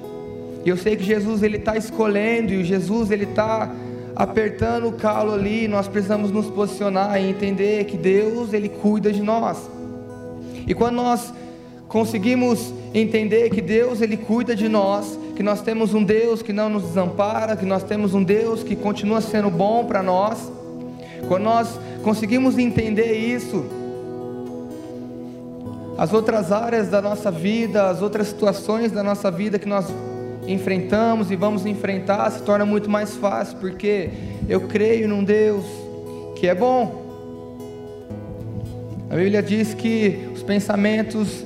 E 0.66 0.70
eu 0.70 0.76
sei 0.76 0.96
que 0.96 1.04
Jesus 1.04 1.44
ele 1.44 1.58
está 1.58 1.78
escolhendo 1.78 2.52
e 2.52 2.64
Jesus 2.64 3.12
ele 3.12 3.26
está 3.26 3.72
apertando 4.16 4.88
o 4.88 4.94
calo 4.94 5.32
ali. 5.32 5.68
Nós 5.68 5.88
precisamos 5.88 6.32
nos 6.32 6.48
posicionar 6.48 7.22
e 7.22 7.30
entender 7.30 7.86
que 7.86 7.96
Deus 7.96 8.52
ele 8.52 8.68
cuida 8.68 9.14
de 9.14 9.22
nós. 9.22 9.70
E 10.66 10.74
quando 10.74 10.96
nós 10.96 11.32
conseguimos 11.88 12.74
entender 12.96 13.52
que 13.52 13.62
Deus 13.62 14.02
ele 14.02 14.18
cuida 14.18 14.56
de 14.56 14.68
nós, 14.68 15.20
que 15.36 15.44
nós 15.44 15.62
temos 15.62 15.94
um 15.94 16.04
Deus 16.04 16.42
que 16.42 16.52
não 16.52 16.68
nos 16.68 16.82
desampara, 16.82 17.56
que 17.56 17.66
nós 17.66 17.84
temos 17.84 18.16
um 18.16 18.24
Deus 18.24 18.64
que 18.64 18.76
continua 18.76 19.22
sendo 19.22 19.52
bom 19.52 19.86
para 19.86 20.02
nós, 20.02 20.52
quando 21.28 21.44
nós 21.44 21.80
conseguimos 22.02 22.58
entender 22.58 23.14
isso, 23.14 23.66
as 25.96 26.12
outras 26.12 26.52
áreas 26.52 26.90
da 26.90 27.02
nossa 27.02 27.30
vida, 27.30 27.88
as 27.88 28.02
outras 28.02 28.28
situações 28.28 28.92
da 28.92 29.04
nossa 29.04 29.30
vida 29.30 29.60
que 29.60 29.68
nós 29.68 29.86
enfrentamos 30.48 31.32
e 31.32 31.36
vamos 31.36 31.66
enfrentar 31.66 32.30
se 32.32 32.42
torna 32.44 32.66
muito 32.66 32.90
mais 32.90 33.16
fácil, 33.16 33.58
porque 33.58 34.10
eu 34.48 34.62
creio 34.62 35.08
num 35.08 35.24
Deus 35.24 35.66
que 36.36 36.48
é 36.48 36.56
bom. 36.56 37.04
A 39.10 39.16
Bíblia 39.16 39.42
diz 39.42 39.74
que 39.74 40.28
os 40.34 40.44
pensamentos 40.44 41.44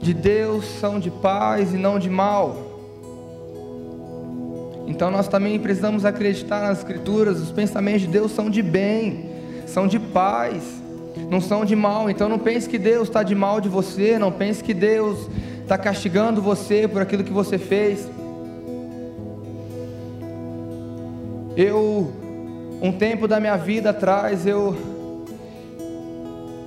de 0.00 0.12
Deus 0.12 0.64
são 0.80 0.98
de 0.98 1.10
paz 1.10 1.72
e 1.72 1.76
não 1.76 1.98
de 1.98 2.10
mal. 2.10 2.66
Então 4.86 5.10
nós 5.10 5.26
também 5.28 5.58
precisamos 5.58 6.04
acreditar 6.04 6.60
nas 6.62 6.78
Escrituras, 6.78 7.40
os 7.40 7.50
pensamentos 7.50 8.02
de 8.02 8.08
Deus 8.08 8.32
são 8.32 8.48
de 8.48 8.62
bem, 8.62 9.30
são 9.66 9.86
de 9.86 9.98
paz, 9.98 10.62
não 11.28 11.40
são 11.40 11.64
de 11.64 11.74
mal. 11.74 12.08
Então 12.08 12.28
não 12.28 12.38
pense 12.38 12.68
que 12.68 12.78
Deus 12.78 13.08
está 13.08 13.22
de 13.22 13.34
mal 13.34 13.60
de 13.60 13.68
você, 13.68 14.18
não 14.18 14.30
pense 14.30 14.62
que 14.62 14.72
Deus 14.72 15.28
está 15.62 15.76
castigando 15.76 16.40
você 16.40 16.86
por 16.86 17.02
aquilo 17.02 17.24
que 17.24 17.32
você 17.32 17.58
fez. 17.58 18.08
Eu, 21.56 22.12
um 22.82 22.92
tempo 22.92 23.26
da 23.26 23.40
minha 23.40 23.56
vida 23.56 23.90
atrás, 23.90 24.46
eu 24.46 24.76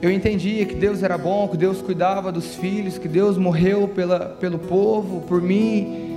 eu 0.01 0.10
entendia 0.10 0.65
que 0.65 0.75
Deus 0.75 1.03
era 1.03 1.17
bom, 1.17 1.48
que 1.50 1.58
Deus 1.58 1.81
cuidava 1.81 2.31
dos 2.31 2.55
filhos, 2.55 2.98
que 2.98 3.08
Deus 3.08 3.38
morreu 3.38 3.86
pela, 3.86 4.38
pelo 4.39 4.58
povo, 4.58 5.22
por 5.27 5.41
mim. 5.41 6.08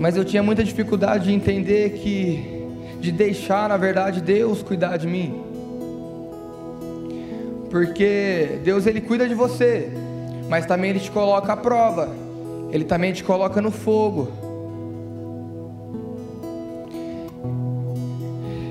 Mas 0.00 0.16
eu 0.16 0.24
tinha 0.24 0.42
muita 0.42 0.64
dificuldade 0.64 1.24
de 1.24 1.34
entender 1.34 1.98
que, 1.98 2.66
de 2.98 3.12
deixar, 3.12 3.68
na 3.68 3.76
verdade, 3.76 4.22
Deus 4.22 4.62
cuidar 4.62 4.96
de 4.96 5.06
mim. 5.06 5.42
Porque 7.70 8.58
Deus 8.64 8.86
ele 8.86 9.02
cuida 9.02 9.28
de 9.28 9.34
você, 9.34 9.90
mas 10.48 10.64
também 10.64 10.90
ele 10.90 11.00
te 11.00 11.10
coloca 11.10 11.52
à 11.52 11.56
prova. 11.56 12.08
Ele 12.72 12.84
também 12.84 13.12
te 13.12 13.22
coloca 13.22 13.60
no 13.60 13.70
fogo. 13.70 14.45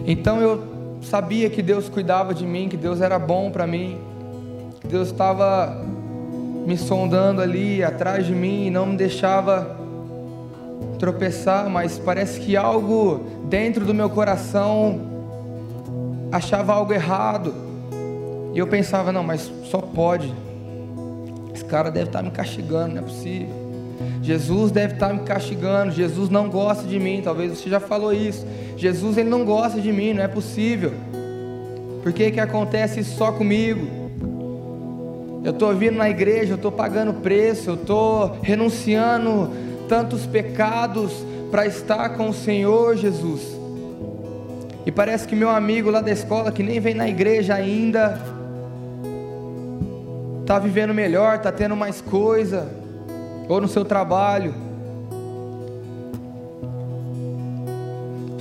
Então 0.07 0.39
eu 0.41 0.63
sabia 1.01 1.49
que 1.49 1.61
Deus 1.61 1.89
cuidava 1.89 2.33
de 2.33 2.45
mim, 2.45 2.69
que 2.69 2.77
Deus 2.77 3.01
era 3.01 3.17
bom 3.17 3.49
para 3.49 3.65
mim, 3.65 3.97
que 4.81 4.87
Deus 4.87 5.09
estava 5.09 5.83
me 6.65 6.77
sondando 6.77 7.41
ali 7.41 7.83
atrás 7.83 8.25
de 8.25 8.33
mim 8.33 8.67
e 8.67 8.69
não 8.69 8.87
me 8.87 8.97
deixava 8.97 9.77
tropeçar, 10.99 11.69
mas 11.69 11.99
parece 11.99 12.39
que 12.39 12.55
algo 12.55 13.25
dentro 13.45 13.85
do 13.85 13.93
meu 13.93 14.09
coração 14.09 14.99
achava 16.31 16.73
algo 16.73 16.93
errado. 16.93 17.53
E 18.53 18.59
eu 18.59 18.67
pensava, 18.67 19.11
não, 19.11 19.23
mas 19.23 19.51
só 19.65 19.79
pode. 19.79 20.33
Esse 21.53 21.65
cara 21.65 21.91
deve 21.91 22.07
estar 22.07 22.19
tá 22.19 22.23
me 22.23 22.31
castigando, 22.31 22.95
não 22.95 23.01
é 23.01 23.05
possível. 23.05 23.65
Jesus 24.21 24.71
deve 24.71 24.93
estar 24.93 25.09
tá 25.09 25.13
me 25.13 25.19
castigando. 25.21 25.91
Jesus 25.91 26.29
não 26.29 26.49
gosta 26.49 26.83
de 26.83 26.99
mim. 26.99 27.21
Talvez 27.23 27.51
você 27.51 27.69
já 27.69 27.79
falou 27.79 28.13
isso. 28.13 28.45
Jesus 28.77 29.17
ele 29.17 29.29
não 29.29 29.45
gosta 29.45 29.79
de 29.79 29.91
mim, 29.91 30.13
não 30.13 30.23
é 30.23 30.27
possível. 30.27 30.93
Por 32.03 32.13
que 32.13 32.31
que 32.31 32.39
acontece 32.39 32.99
isso 32.99 33.17
só 33.17 33.31
comigo? 33.31 33.87
Eu 35.43 35.51
estou 35.51 35.73
vindo 35.75 35.97
na 35.97 36.09
igreja, 36.09 36.53
eu 36.53 36.55
estou 36.55 36.71
pagando 36.71 37.13
preço, 37.13 37.69
eu 37.69 37.75
estou 37.75 38.37
renunciando 38.41 39.51
tantos 39.87 40.25
pecados 40.25 41.11
para 41.51 41.65
estar 41.65 42.09
com 42.09 42.29
o 42.29 42.33
Senhor 42.33 42.95
Jesus. 42.97 43.41
E 44.85 44.91
parece 44.91 45.27
que 45.27 45.35
meu 45.35 45.49
amigo 45.49 45.89
lá 45.89 46.01
da 46.01 46.11
escola, 46.11 46.51
que 46.51 46.61
nem 46.61 46.79
vem 46.79 46.93
na 46.93 47.07
igreja 47.07 47.55
ainda, 47.55 48.21
está 50.41 50.59
vivendo 50.59 50.93
melhor, 50.93 51.37
está 51.37 51.51
tendo 51.51 51.75
mais 51.75 52.01
coisa, 52.01 52.69
ou 53.49 53.59
no 53.59 53.67
seu 53.67 53.83
trabalho. 53.83 54.64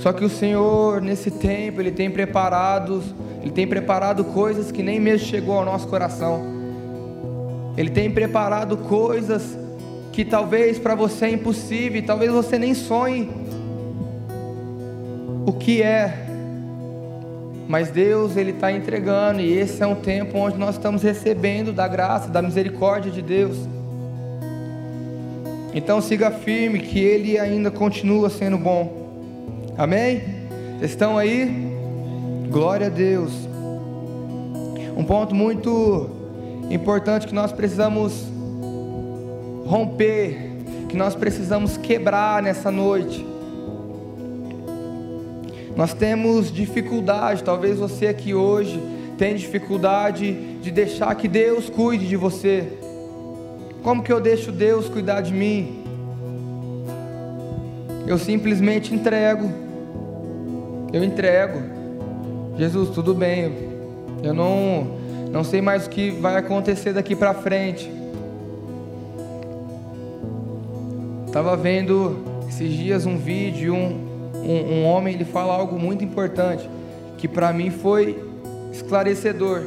Só 0.05 0.13
que 0.13 0.23
o 0.23 0.29
Senhor, 0.29 1.01
nesse 1.01 1.31
tempo, 1.31 1.81
Ele 1.81 1.89
tem 1.89 2.11
preparado, 2.11 3.01
Ele 3.41 3.49
tem 3.49 3.65
preparado 3.65 4.23
coisas 4.23 4.71
que 4.71 4.83
nem 4.83 4.99
mesmo 4.99 5.25
chegou 5.25 5.57
ao 5.57 5.65
nosso 5.65 5.87
coração. 5.87 6.43
Ele 7.75 7.89
tem 7.89 8.11
preparado 8.11 8.77
coisas 8.77 9.57
que 10.11 10.23
talvez 10.23 10.77
para 10.77 10.93
você 10.93 11.25
é 11.25 11.29
impossível, 11.31 12.03
talvez 12.05 12.31
você 12.31 12.59
nem 12.59 12.75
sonhe 12.75 13.31
o 15.43 15.51
que 15.51 15.81
é. 15.81 16.27
Mas 17.67 17.89
Deus 17.89 18.37
ele 18.37 18.51
está 18.51 18.71
entregando 18.71 19.41
e 19.41 19.57
esse 19.57 19.81
é 19.81 19.87
um 19.87 19.95
tempo 19.95 20.37
onde 20.37 20.55
nós 20.55 20.75
estamos 20.75 21.01
recebendo 21.01 21.73
da 21.73 21.87
graça, 21.87 22.29
da 22.29 22.43
misericórdia 22.43 23.11
de 23.11 23.23
Deus. 23.23 23.57
Então 25.73 25.99
siga 25.99 26.29
firme 26.29 26.77
que 26.77 26.99
Ele 26.99 27.39
ainda 27.39 27.71
continua 27.71 28.29
sendo 28.29 28.59
bom. 28.59 29.04
Amém? 29.77 30.21
Estão 30.81 31.17
aí? 31.17 31.69
Glória 32.49 32.87
a 32.87 32.89
Deus. 32.89 33.33
Um 34.95 35.03
ponto 35.03 35.35
muito 35.35 36.09
importante 36.71 37.27
que 37.27 37.35
nós 37.35 37.51
precisamos 37.51 38.23
romper, 39.65 40.63
que 40.87 40.95
nós 40.95 41.13
precisamos 41.13 41.75
quebrar 41.75 42.41
nessa 42.41 42.71
noite. 42.71 43.25
Nós 45.75 45.93
temos 45.93 46.53
dificuldade, 46.53 47.43
talvez 47.43 47.77
você 47.77 48.07
aqui 48.07 48.33
hoje 48.33 48.81
tenha 49.17 49.37
dificuldade 49.37 50.57
de 50.61 50.71
deixar 50.71 51.13
que 51.15 51.27
Deus 51.27 51.69
cuide 51.69 52.07
de 52.07 52.15
você. 52.15 52.65
Como 53.83 54.01
que 54.01 54.13
eu 54.13 54.21
deixo 54.21 54.53
Deus 54.53 54.87
cuidar 54.87 55.19
de 55.19 55.33
mim? 55.33 55.83
Eu 58.07 58.17
simplesmente 58.17 58.95
entrego 58.95 59.64
eu 60.95 61.03
entrego. 61.03 61.61
Jesus, 62.57 62.89
tudo 62.91 63.13
bem. 63.13 63.53
Eu 64.23 64.33
não, 64.33 64.87
não 65.29 65.43
sei 65.43 65.61
mais 65.61 65.87
o 65.87 65.89
que 65.89 66.09
vai 66.09 66.37
acontecer 66.37 66.93
daqui 66.93 67.13
para 67.13 67.33
frente. 67.33 67.91
Estava 71.27 71.57
vendo 71.57 72.17
esses 72.47 72.71
dias 72.71 73.05
um 73.05 73.17
vídeo, 73.17 73.75
um, 73.75 74.31
um, 74.35 74.73
um 74.73 74.85
homem 74.85 75.15
ele 75.15 75.25
fala 75.25 75.53
algo 75.53 75.77
muito 75.77 76.01
importante 76.01 76.69
que 77.17 77.27
para 77.27 77.51
mim 77.51 77.69
foi 77.69 78.17
esclarecedor. 78.71 79.63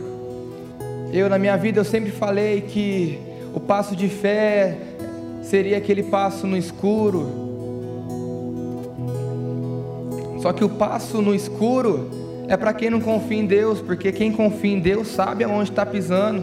Eu 1.13 1.29
na 1.29 1.39
minha 1.39 1.59
vida 1.59 1.81
eu 1.81 1.85
sempre 1.85 2.11
falei 2.11 2.63
que 2.63 3.19
o 3.55 3.61
passo 3.61 3.95
de 3.95 4.09
fé 4.09 4.79
seria 5.43 5.77
aquele 5.77 6.05
passo 6.05 6.47
no 6.47 6.57
escuro, 6.57 7.48
só 10.41 10.53
que 10.53 10.65
o 10.65 10.69
passo 10.69 11.21
no 11.21 11.35
escuro 11.35 12.09
é 12.49 12.57
para 12.57 12.73
quem 12.73 12.91
não 12.91 13.01
confia 13.01 13.39
em 13.39 13.47
Deus, 13.47 13.81
porque 13.81 14.11
quem 14.13 14.33
confia 14.33 14.73
em 14.73 14.81
Deus 14.81 15.09
sabe 15.09 15.45
aonde 15.45 15.71
está 15.71 15.85
pisando. 15.85 16.43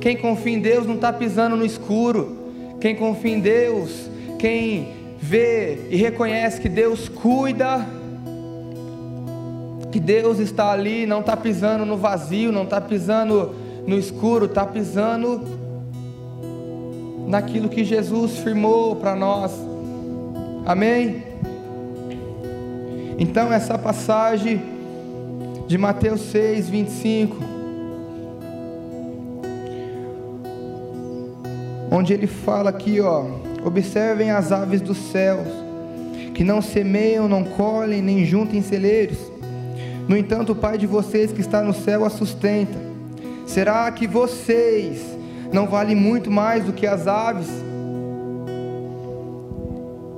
Quem 0.00 0.16
confia 0.16 0.54
em 0.54 0.60
Deus 0.60 0.86
não 0.86 0.94
está 0.94 1.12
pisando 1.12 1.56
no 1.56 1.64
escuro. 1.64 2.38
Quem 2.80 2.94
confia 2.94 3.34
em 3.34 3.40
Deus, 3.40 4.08
quem 4.38 4.88
vê 5.18 5.88
e 5.90 5.96
reconhece 5.96 6.60
que 6.60 6.68
Deus 6.68 7.08
cuida, 7.08 7.86
que 9.92 10.00
Deus 10.00 10.38
está 10.38 10.70
ali, 10.70 11.04
não 11.04 11.20
está 11.20 11.36
pisando 11.36 11.84
no 11.84 11.96
vazio, 11.96 12.52
não 12.52 12.62
está 12.62 12.80
pisando 12.80 13.54
no 13.86 13.98
escuro, 13.98 14.46
está 14.46 14.64
pisando 14.64 15.42
naquilo 17.26 17.68
que 17.68 17.84
Jesus 17.84 18.38
firmou 18.38 18.96
para 18.96 19.14
nós. 19.14 19.52
Amém? 20.64 21.29
Então, 23.22 23.52
essa 23.52 23.76
passagem 23.76 24.62
de 25.68 25.76
Mateus 25.76 26.22
6, 26.32 26.70
25, 26.70 27.36
onde 31.92 32.14
ele 32.14 32.26
fala 32.26 32.70
aqui, 32.70 32.98
ó, 32.98 33.26
observem 33.62 34.30
as 34.30 34.50
aves 34.52 34.80
dos 34.80 34.96
céus, 34.96 35.46
que 36.32 36.42
não 36.42 36.62
semeiam, 36.62 37.28
não 37.28 37.44
colhem, 37.44 38.00
nem 38.00 38.24
juntem 38.24 38.62
celeiros. 38.62 39.18
No 40.08 40.16
entanto, 40.16 40.52
o 40.52 40.56
Pai 40.56 40.78
de 40.78 40.86
vocês 40.86 41.30
que 41.30 41.42
está 41.42 41.62
no 41.62 41.74
céu 41.74 42.06
a 42.06 42.08
sustenta. 42.08 42.78
Será 43.46 43.92
que 43.92 44.06
vocês 44.06 44.98
não 45.52 45.66
valem 45.66 45.94
muito 45.94 46.30
mais 46.30 46.64
do 46.64 46.72
que 46.72 46.86
as 46.86 47.06
aves? 47.06 47.48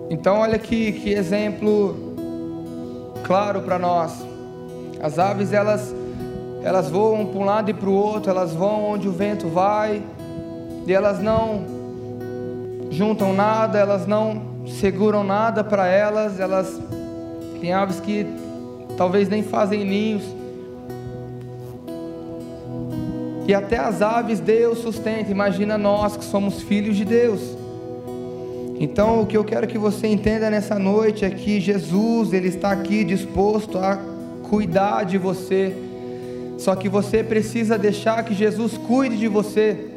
Então, 0.09 0.37
olha 0.37 0.55
aqui 0.55 0.93
que 0.93 1.11
exemplo 1.11 2.12
claro 3.25 3.63
para 3.63 3.79
nós. 3.79 4.25
As 5.01 5.19
aves 5.19 5.53
elas 5.53 5.95
elas 6.63 6.89
voam 6.89 7.27
para 7.27 7.41
um 7.41 7.45
lado 7.45 7.71
e 7.71 7.75
para 7.75 7.89
o 7.89 7.93
outro, 7.93 8.31
elas 8.31 8.55
vão 8.55 8.85
onde 8.85 9.09
o 9.09 9.13
vento 9.13 9.49
vai, 9.49 10.01
e 10.87 10.93
elas 10.93 11.21
não 11.21 11.65
juntam 12.89 13.33
nada, 13.33 13.79
elas 13.79 14.07
não 14.07 14.43
seguram 14.69 15.25
nada 15.25 15.65
para 15.65 15.89
elas, 15.89 16.39
elas 16.39 16.81
tem 17.61 17.73
aves 17.73 18.01
que 18.01 18.27
talvez 18.97 19.29
nem 19.29 19.43
fazem 19.43 19.85
ninhos. 19.85 20.23
E 23.47 23.55
até 23.55 23.77
as 23.77 24.03
aves 24.03 24.41
Deus 24.41 24.79
sustenta. 24.79 25.31
Imagina 25.31 25.77
nós 25.77 26.17
que 26.17 26.25
somos 26.25 26.63
filhos 26.63 26.97
de 26.97 27.05
Deus. 27.05 27.41
Então, 28.79 29.23
o 29.23 29.27
que 29.27 29.37
eu 29.37 29.45
quero 29.45 29.67
que 29.67 29.79
você 29.79 30.07
entenda 30.07 30.51
nessa 30.51 30.79
noite 30.79 31.25
é 31.25 31.31
que 31.31 31.61
Jesus, 31.61 32.33
ele 32.33 32.49
está 32.49 32.73
aqui 32.73 33.05
disposto 33.05 33.79
a 33.79 33.99
cuidar 34.49 35.05
de 35.05 35.19
você. 35.19 35.75
Só 36.59 36.75
que 36.75 36.89
você 36.89 37.23
precisa 37.23 37.79
deixar 37.79 38.25
que 38.25 38.35
Jesus 38.35 38.77
cuide 38.77 39.17
de 39.17 39.29
você. 39.29 39.89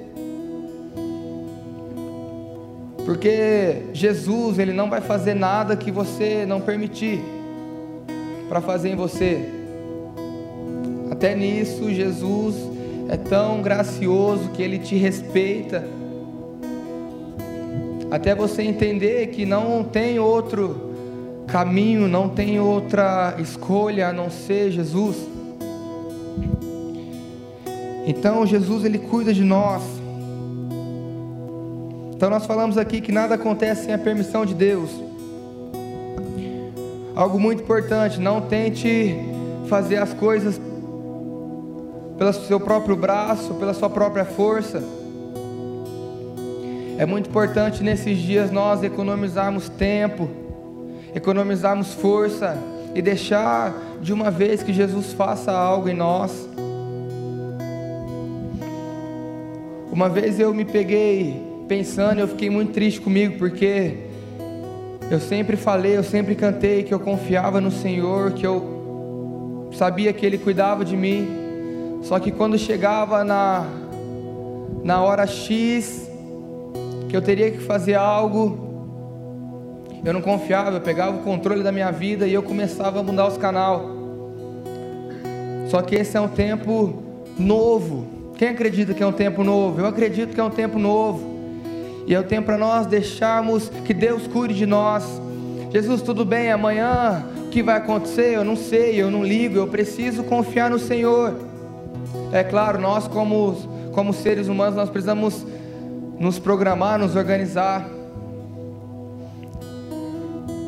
Porque 3.05 3.83
Jesus, 3.93 4.57
ele 4.57 4.73
não 4.73 4.89
vai 4.89 4.99
fazer 4.99 5.35
nada 5.35 5.75
que 5.75 5.91
você 5.91 6.45
não 6.45 6.59
permitir 6.59 7.21
para 8.49 8.61
fazer 8.61 8.89
em 8.89 8.95
você. 8.95 9.47
Até 11.11 11.35
nisso, 11.35 11.93
Jesus 11.93 12.55
é 13.07 13.15
tão 13.15 13.61
gracioso 13.61 14.49
que 14.49 14.61
ele 14.61 14.79
te 14.79 14.95
respeita. 14.95 15.94
Até 18.15 18.33
você 18.33 18.61
entender 18.61 19.27
que 19.27 19.45
não 19.45 19.83
tem 19.83 20.19
outro 20.19 21.43
caminho, 21.47 22.07
não 22.07 22.29
tem 22.29 22.61
outra 22.61 23.35
escolha 23.39 24.07
a 24.07 24.13
não 24.13 24.29
ser 24.29 24.71
Jesus. 24.71 25.17
Então 28.07 28.45
Jesus 28.45 28.85
ele 28.85 28.99
cuida 28.99 29.33
de 29.33 29.43
nós. 29.43 29.83
Então 32.15 32.29
nós 32.29 32.45
falamos 32.45 32.77
aqui 32.77 33.01
que 33.01 33.11
nada 33.11 33.35
acontece 33.35 33.83
sem 33.83 33.93
a 33.93 33.97
permissão 33.97 34.45
de 34.45 34.53
Deus. 34.53 34.91
Algo 37.13 37.37
muito 37.37 37.63
importante, 37.63 38.17
não 38.17 38.39
tente 38.39 39.13
fazer 39.67 39.97
as 39.97 40.13
coisas 40.13 40.57
pelo 42.17 42.31
seu 42.31 42.61
próprio 42.61 42.95
braço, 42.95 43.55
pela 43.55 43.73
sua 43.73 43.89
própria 43.89 44.23
força. 44.23 44.81
É 46.97 47.05
muito 47.05 47.29
importante 47.29 47.83
nesses 47.83 48.17
dias 48.17 48.51
nós 48.51 48.83
economizarmos 48.83 49.69
tempo 49.69 50.45
economizarmos 51.15 51.93
força 51.93 52.57
e 52.93 53.01
deixar 53.01 53.73
de 54.01 54.11
uma 54.11 54.29
vez 54.29 54.61
que 54.61 54.73
Jesus 54.73 55.13
faça 55.13 55.49
algo 55.49 55.87
em 55.87 55.95
nós. 55.95 56.49
Uma 59.89 60.09
vez 60.09 60.37
eu 60.41 60.53
me 60.53 60.65
peguei 60.65 61.41
pensando, 61.69 62.19
eu 62.19 62.27
fiquei 62.27 62.49
muito 62.49 62.73
triste 62.73 62.99
comigo 62.99 63.37
porque 63.37 63.99
eu 65.09 65.21
sempre 65.21 65.55
falei, 65.55 65.95
eu 65.95 66.03
sempre 66.03 66.35
cantei 66.35 66.83
que 66.83 66.93
eu 66.93 66.99
confiava 66.99 67.61
no 67.61 67.71
Senhor, 67.71 68.33
que 68.33 68.45
eu 68.45 69.69
sabia 69.71 70.11
que 70.11 70.25
Ele 70.25 70.37
cuidava 70.37 70.83
de 70.83 70.97
mim. 70.97 72.01
Só 72.01 72.19
que 72.19 72.29
quando 72.29 72.57
chegava 72.57 73.23
na, 73.23 73.65
na 74.83 75.01
hora 75.01 75.25
X, 75.25 76.04
que 77.15 77.17
eu 77.17 77.21
teria 77.21 77.49
que 77.49 77.59
fazer 77.59 77.93
algo, 77.93 79.23
eu 80.03 80.11
não 80.11 80.21
confiava, 80.21 80.71
eu 80.71 80.81
pegava 80.81 81.15
o 81.15 81.19
controle 81.19 81.63
da 81.63 81.71
minha 81.71 81.89
vida 81.89 82.27
e 82.27 82.33
eu 82.33 82.43
começava 82.43 82.99
a 82.99 83.03
mudar 83.03 83.25
os 83.25 83.37
canal. 83.37 83.89
Só 85.69 85.81
que 85.81 85.95
esse 85.95 86.17
é 86.17 86.19
um 86.19 86.27
tempo 86.27 87.01
novo. 87.39 88.33
Quem 88.37 88.49
acredita 88.49 88.93
que 88.93 89.01
é 89.01 89.07
um 89.07 89.13
tempo 89.13 89.45
novo? 89.45 89.79
Eu 89.79 89.85
acredito 89.85 90.33
que 90.33 90.41
é 90.41 90.43
um 90.43 90.49
tempo 90.49 90.77
novo. 90.77 91.23
E 92.05 92.13
é 92.13 92.19
o 92.19 92.23
tempo 92.23 92.47
para 92.47 92.57
nós 92.57 92.85
deixarmos 92.85 93.69
que 93.85 93.93
Deus 93.93 94.27
cuide 94.27 94.53
de 94.53 94.65
nós. 94.65 95.05
Jesus, 95.71 96.01
tudo 96.01 96.25
bem, 96.25 96.51
amanhã 96.51 97.25
o 97.45 97.49
que 97.49 97.63
vai 97.63 97.77
acontecer? 97.77 98.35
Eu 98.35 98.43
não 98.43 98.57
sei, 98.57 99.01
eu 99.01 99.09
não 99.09 99.23
ligo, 99.23 99.55
eu 99.55 99.67
preciso 99.67 100.21
confiar 100.25 100.69
no 100.69 100.79
Senhor. 100.79 101.33
É 102.33 102.43
claro, 102.43 102.77
nós 102.77 103.07
como, 103.07 103.55
como 103.93 104.11
seres 104.11 104.49
humanos, 104.49 104.75
nós 104.75 104.89
precisamos 104.89 105.45
nos 106.19 106.39
programar, 106.39 106.97
nos 106.97 107.15
organizar. 107.15 107.85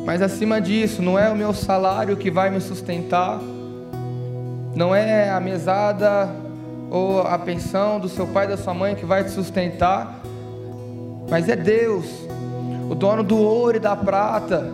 Mas 0.04 0.22
acima 0.22 0.60
disso, 0.60 1.02
não 1.02 1.18
é 1.18 1.28
o 1.30 1.36
meu 1.36 1.52
salário 1.52 2.16
que 2.16 2.30
vai 2.30 2.50
me 2.50 2.60
sustentar, 2.60 3.40
não 4.74 4.94
é 4.94 5.28
a 5.30 5.40
mesada 5.40 6.30
ou 6.90 7.20
a 7.20 7.38
pensão 7.38 8.00
do 8.00 8.08
seu 8.08 8.26
pai 8.26 8.46
e 8.46 8.48
da 8.48 8.56
sua 8.56 8.72
mãe 8.72 8.94
que 8.94 9.04
vai 9.04 9.24
te 9.24 9.30
sustentar, 9.30 10.20
mas 11.28 11.48
é 11.48 11.56
Deus, 11.56 12.06
o 12.88 12.94
dono 12.94 13.22
do 13.22 13.36
ouro 13.36 13.76
e 13.76 13.80
da 13.80 13.94
prata, 13.94 14.66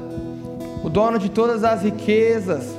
o 0.84 0.88
dono 0.88 1.18
de 1.18 1.28
todas 1.28 1.64
as 1.64 1.82
riquezas. 1.82 2.73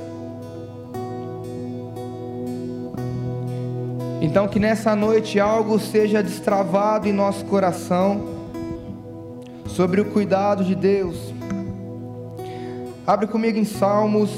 Então, 4.26 4.48
que 4.48 4.58
nessa 4.58 4.96
noite 4.96 5.38
algo 5.38 5.78
seja 5.78 6.20
destravado 6.20 7.06
em 7.06 7.12
nosso 7.12 7.44
coração 7.44 8.24
sobre 9.68 10.00
o 10.00 10.06
cuidado 10.06 10.64
de 10.64 10.74
Deus 10.74 11.36
Abre 13.06 13.28
comigo 13.28 13.56
em 13.56 13.64
Salmos, 13.64 14.32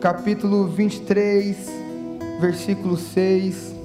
capítulo 0.00 0.66
23, 0.66 1.54
versículo 2.40 2.96
6. 2.96 3.77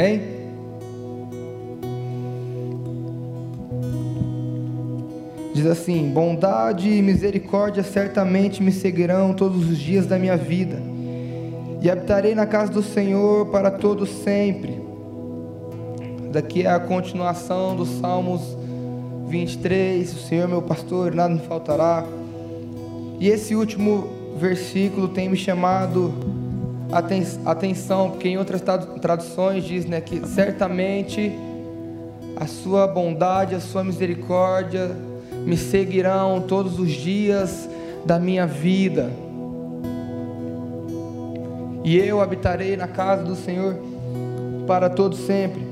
Amém? 0.00 0.22
Diz 5.52 5.66
assim: 5.66 6.08
Bondade 6.08 6.88
e 6.88 7.02
misericórdia 7.02 7.82
certamente 7.82 8.62
me 8.62 8.72
seguirão 8.72 9.34
todos 9.34 9.68
os 9.68 9.78
dias 9.78 10.06
da 10.06 10.18
minha 10.18 10.38
vida, 10.38 10.80
e 11.82 11.90
habitarei 11.90 12.34
na 12.34 12.46
casa 12.46 12.72
do 12.72 12.82
Senhor 12.82 13.46
para 13.48 13.70
todo 13.70 14.06
sempre. 14.06 14.80
Daqui 16.32 16.62
é 16.62 16.70
a 16.70 16.80
continuação 16.80 17.76
dos 17.76 17.90
Salmos 18.00 18.56
23. 19.28 20.14
O 20.14 20.18
Senhor 20.18 20.44
é 20.44 20.46
meu 20.46 20.62
pastor, 20.62 21.14
nada 21.14 21.34
me 21.34 21.40
faltará. 21.40 22.06
E 23.18 23.28
esse 23.28 23.54
último 23.54 24.08
versículo 24.38 25.08
tem 25.08 25.28
me 25.28 25.36
chamado 25.36 26.39
atenção, 26.92 28.10
porque 28.10 28.28
em 28.28 28.38
outras 28.38 28.62
traduções 29.00 29.64
diz 29.64 29.86
né, 29.86 30.00
que 30.00 30.26
certamente 30.26 31.32
a 32.36 32.46
sua 32.46 32.86
bondade, 32.86 33.54
a 33.54 33.60
sua 33.60 33.84
misericórdia 33.84 34.90
me 35.44 35.56
seguirão 35.56 36.40
todos 36.40 36.78
os 36.78 36.90
dias 36.90 37.68
da 38.04 38.18
minha 38.18 38.46
vida. 38.46 39.10
E 41.84 41.96
eu 41.96 42.20
habitarei 42.20 42.76
na 42.76 42.86
casa 42.86 43.24
do 43.24 43.34
Senhor 43.34 43.76
para 44.66 44.90
todo 44.90 45.16
sempre. 45.16 45.68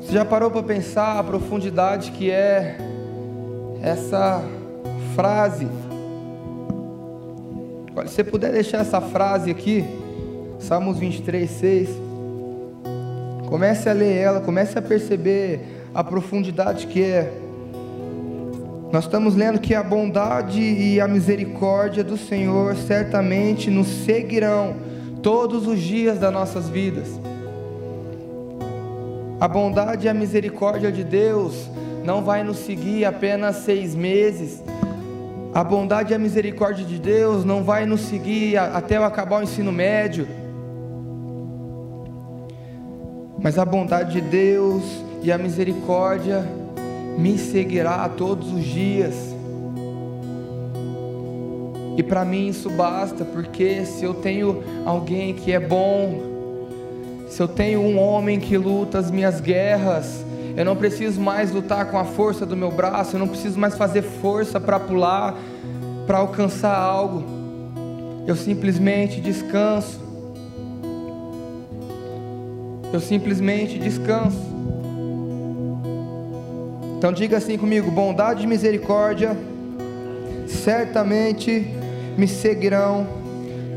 Você 0.00 0.12
já 0.12 0.24
parou 0.24 0.50
para 0.50 0.62
pensar 0.62 1.18
a 1.18 1.24
profundidade 1.24 2.12
que 2.12 2.30
é 2.30 2.76
essa 3.82 4.42
frase? 5.14 5.66
Olha, 7.98 8.08
se 8.08 8.16
você 8.16 8.24
puder 8.24 8.52
deixar 8.52 8.82
essa 8.82 9.00
frase 9.00 9.50
aqui, 9.50 9.82
Salmos 10.58 10.98
23, 10.98 11.50
6. 11.50 11.88
Comece 13.48 13.88
a 13.88 13.94
ler 13.94 14.18
ela, 14.18 14.40
comece 14.42 14.78
a 14.78 14.82
perceber 14.82 15.60
a 15.94 16.04
profundidade 16.04 16.88
que 16.88 17.02
é. 17.02 17.32
Nós 18.92 19.04
estamos 19.04 19.34
lendo 19.34 19.58
que 19.58 19.74
a 19.74 19.82
bondade 19.82 20.60
e 20.60 21.00
a 21.00 21.08
misericórdia 21.08 22.04
do 22.04 22.18
Senhor 22.18 22.76
certamente 22.76 23.70
nos 23.70 23.86
seguirão 23.86 24.76
todos 25.22 25.66
os 25.66 25.80
dias 25.80 26.18
das 26.18 26.32
nossas 26.32 26.68
vidas. 26.68 27.18
A 29.40 29.48
bondade 29.48 30.04
e 30.04 30.08
a 30.10 30.14
misericórdia 30.14 30.92
de 30.92 31.02
Deus 31.02 31.66
não 32.04 32.22
vai 32.22 32.44
nos 32.44 32.58
seguir 32.58 33.06
apenas 33.06 33.56
seis 33.56 33.94
meses. 33.94 34.62
A 35.56 35.64
bondade 35.64 36.12
e 36.12 36.14
a 36.14 36.18
misericórdia 36.18 36.84
de 36.84 36.98
Deus 36.98 37.42
não 37.42 37.64
vai 37.64 37.86
nos 37.86 38.02
seguir 38.02 38.58
até 38.58 38.98
eu 38.98 39.04
acabar 39.04 39.40
o 39.40 39.42
ensino 39.42 39.72
médio. 39.72 40.28
Mas 43.42 43.58
a 43.58 43.64
bondade 43.64 44.12
de 44.12 44.20
Deus 44.20 44.82
e 45.22 45.32
a 45.32 45.38
misericórdia 45.38 46.46
me 47.16 47.38
seguirá 47.38 48.06
todos 48.06 48.52
os 48.52 48.62
dias. 48.62 49.14
E 51.96 52.02
para 52.02 52.22
mim 52.22 52.48
isso 52.48 52.68
basta, 52.68 53.24
porque 53.24 53.86
se 53.86 54.04
eu 54.04 54.12
tenho 54.12 54.62
alguém 54.84 55.32
que 55.32 55.52
é 55.52 55.58
bom, 55.58 56.20
se 57.30 57.42
eu 57.42 57.48
tenho 57.48 57.80
um 57.80 57.98
homem 57.98 58.38
que 58.38 58.58
luta 58.58 58.98
as 58.98 59.10
minhas 59.10 59.40
guerras, 59.40 60.22
eu 60.56 60.64
não 60.64 60.74
preciso 60.74 61.20
mais 61.20 61.52
lutar 61.52 61.90
com 61.90 61.98
a 61.98 62.04
força 62.04 62.46
do 62.46 62.56
meu 62.56 62.70
braço, 62.70 63.14
eu 63.14 63.20
não 63.20 63.28
preciso 63.28 63.60
mais 63.60 63.76
fazer 63.76 64.00
força 64.00 64.58
para 64.58 64.80
pular, 64.80 65.34
para 66.06 66.18
alcançar 66.18 66.74
algo. 66.74 67.22
Eu 68.26 68.34
simplesmente 68.34 69.20
descanso. 69.20 70.00
Eu 72.90 73.00
simplesmente 73.00 73.78
descanso. 73.78 74.40
Então 76.96 77.12
diga 77.12 77.36
assim 77.36 77.58
comigo: 77.58 77.90
bondade 77.90 78.44
e 78.44 78.46
misericórdia 78.46 79.36
certamente 80.46 81.70
me 82.16 82.26
seguirão 82.26 83.06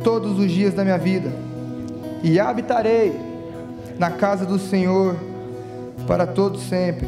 todos 0.01 0.39
os 0.39 0.49
dias 0.49 0.73
da 0.73 0.85
minha 0.85 0.97
vida, 0.97 1.29
e 2.23 2.39
habitarei 2.39 3.13
na 3.97 4.11
casa 4.11 4.45
do 4.45 4.57
Senhor 4.57 5.28
para 6.05 6.27
todos 6.27 6.61
sempre. 6.63 7.07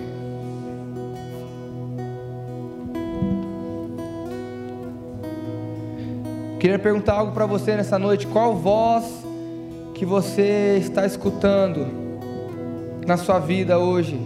Queria 6.60 6.78
perguntar 6.78 7.14
algo 7.14 7.32
para 7.32 7.48
você 7.48 7.76
nessa 7.76 7.98
noite. 7.98 8.28
Qual 8.28 8.56
voz 8.56 9.04
que 9.96 10.06
você 10.06 10.78
está 10.80 11.06
escutando 11.06 11.88
na 13.06 13.18
sua 13.18 13.40
vida 13.40 13.80
hoje? 13.80 14.20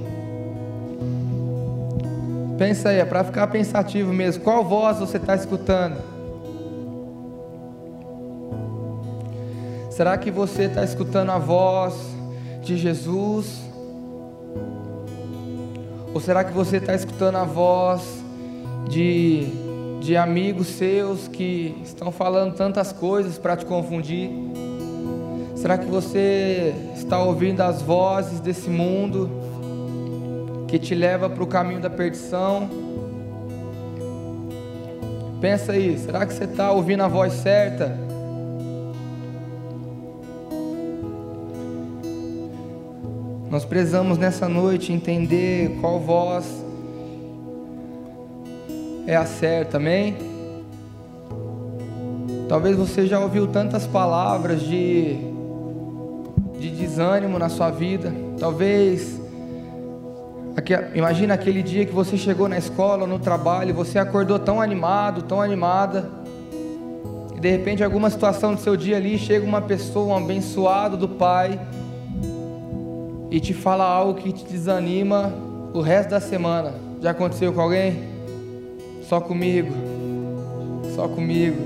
Pensa 2.57 2.89
aí, 2.89 2.99
é 2.99 3.05
para 3.05 3.23
ficar 3.23 3.47
pensativo 3.47 4.13
mesmo. 4.13 4.43
Qual 4.43 4.65
voz 4.65 4.99
você 4.99 5.15
está 5.15 5.33
escutando? 5.33 5.95
Será 9.89 10.17
que 10.17 10.29
você 10.29 10.63
está 10.63 10.83
escutando 10.83 11.29
a 11.29 11.37
voz 11.37 11.95
de 12.61 12.75
Jesus? 12.75 13.61
Ou 16.15 16.21
será 16.21 16.45
que 16.45 16.53
você 16.53 16.77
está 16.77 16.95
escutando 16.95 17.35
a 17.35 17.43
voz 17.43 18.01
de 18.89 19.65
de 19.99 20.15
amigos 20.15 20.67
seus 20.67 21.27
que 21.27 21.75
estão 21.83 22.11
falando 22.11 22.53
tantas 22.53 22.93
coisas 22.93 23.37
para 23.37 23.57
te 23.57 23.65
confundir? 23.65 24.29
Será 25.55 25.77
que 25.79 25.85
você 25.87 26.73
está 26.95 27.19
ouvindo 27.21 27.59
as 27.61 27.81
vozes 27.81 28.39
desse 28.39 28.69
mundo 28.69 29.29
que 30.67 30.77
te 30.77 30.93
leva 30.93 31.27
para 31.27 31.43
o 31.43 31.47
caminho 31.47 31.81
da 31.81 31.89
perdição? 31.89 32.69
Pensa 35.41 35.71
aí, 35.71 35.97
será 35.97 36.25
que 36.25 36.33
você 36.33 36.45
está 36.45 36.71
ouvindo 36.71 37.01
a 37.01 37.07
voz 37.07 37.33
certa? 37.33 38.04
Nós 43.55 43.63
precisamos 43.63 44.17
nessa 44.17 44.49
noite 44.49 44.91
entender 44.91 45.77
qual 45.79 45.97
voz 45.97 46.45
é 49.07 49.15
a 49.15 49.25
certa, 49.25 49.77
amém? 49.77 50.17
Talvez 52.49 52.75
você 52.75 53.07
já 53.07 53.17
ouviu 53.17 53.47
tantas 53.47 53.87
palavras 53.87 54.59
de, 54.59 55.15
de 56.59 56.69
desânimo 56.69 57.39
na 57.39 57.47
sua 57.47 57.71
vida. 57.71 58.13
Talvez, 58.37 59.21
imagina 60.93 61.35
aquele 61.35 61.63
dia 61.63 61.85
que 61.85 61.93
você 61.93 62.17
chegou 62.17 62.49
na 62.49 62.57
escola, 62.57 63.07
no 63.07 63.19
trabalho, 63.19 63.73
você 63.73 63.97
acordou 63.97 64.37
tão 64.37 64.59
animado, 64.59 65.21
tão 65.21 65.41
animada, 65.41 66.09
e 67.37 67.39
de 67.39 67.49
repente, 67.49 67.81
alguma 67.81 68.09
situação 68.09 68.53
do 68.53 68.59
seu 68.59 68.75
dia 68.75 68.97
ali, 68.97 69.17
chega 69.17 69.45
uma 69.45 69.61
pessoa, 69.61 70.13
um 70.13 70.25
abençoado 70.25 70.97
do 70.97 71.07
Pai, 71.07 71.57
e 73.29 73.39
te 73.39 73.53
fala 73.53 73.83
algo 73.83 74.15
que 74.15 74.31
te 74.31 74.45
desanima 74.45 75.33
o 75.73 75.81
resto 75.81 76.11
da 76.11 76.19
semana. 76.19 76.73
Já 77.01 77.11
aconteceu 77.11 77.51
com 77.53 77.61
alguém? 77.61 78.03
Só 79.07 79.19
comigo. 79.19 79.73
Só 80.95 81.07
comigo. 81.07 81.57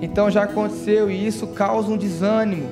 Então 0.00 0.30
já 0.30 0.44
aconteceu 0.44 1.10
e 1.10 1.26
isso 1.26 1.48
causa 1.48 1.90
um 1.90 1.96
desânimo. 1.96 2.68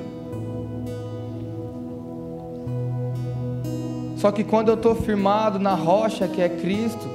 Só 4.17 4.31
que 4.31 4.43
quando 4.43 4.69
eu 4.69 4.75
estou 4.75 4.95
firmado 4.95 5.59
na 5.59 5.73
rocha 5.73 6.27
que 6.27 6.41
é 6.41 6.47
Cristo, 6.47 7.05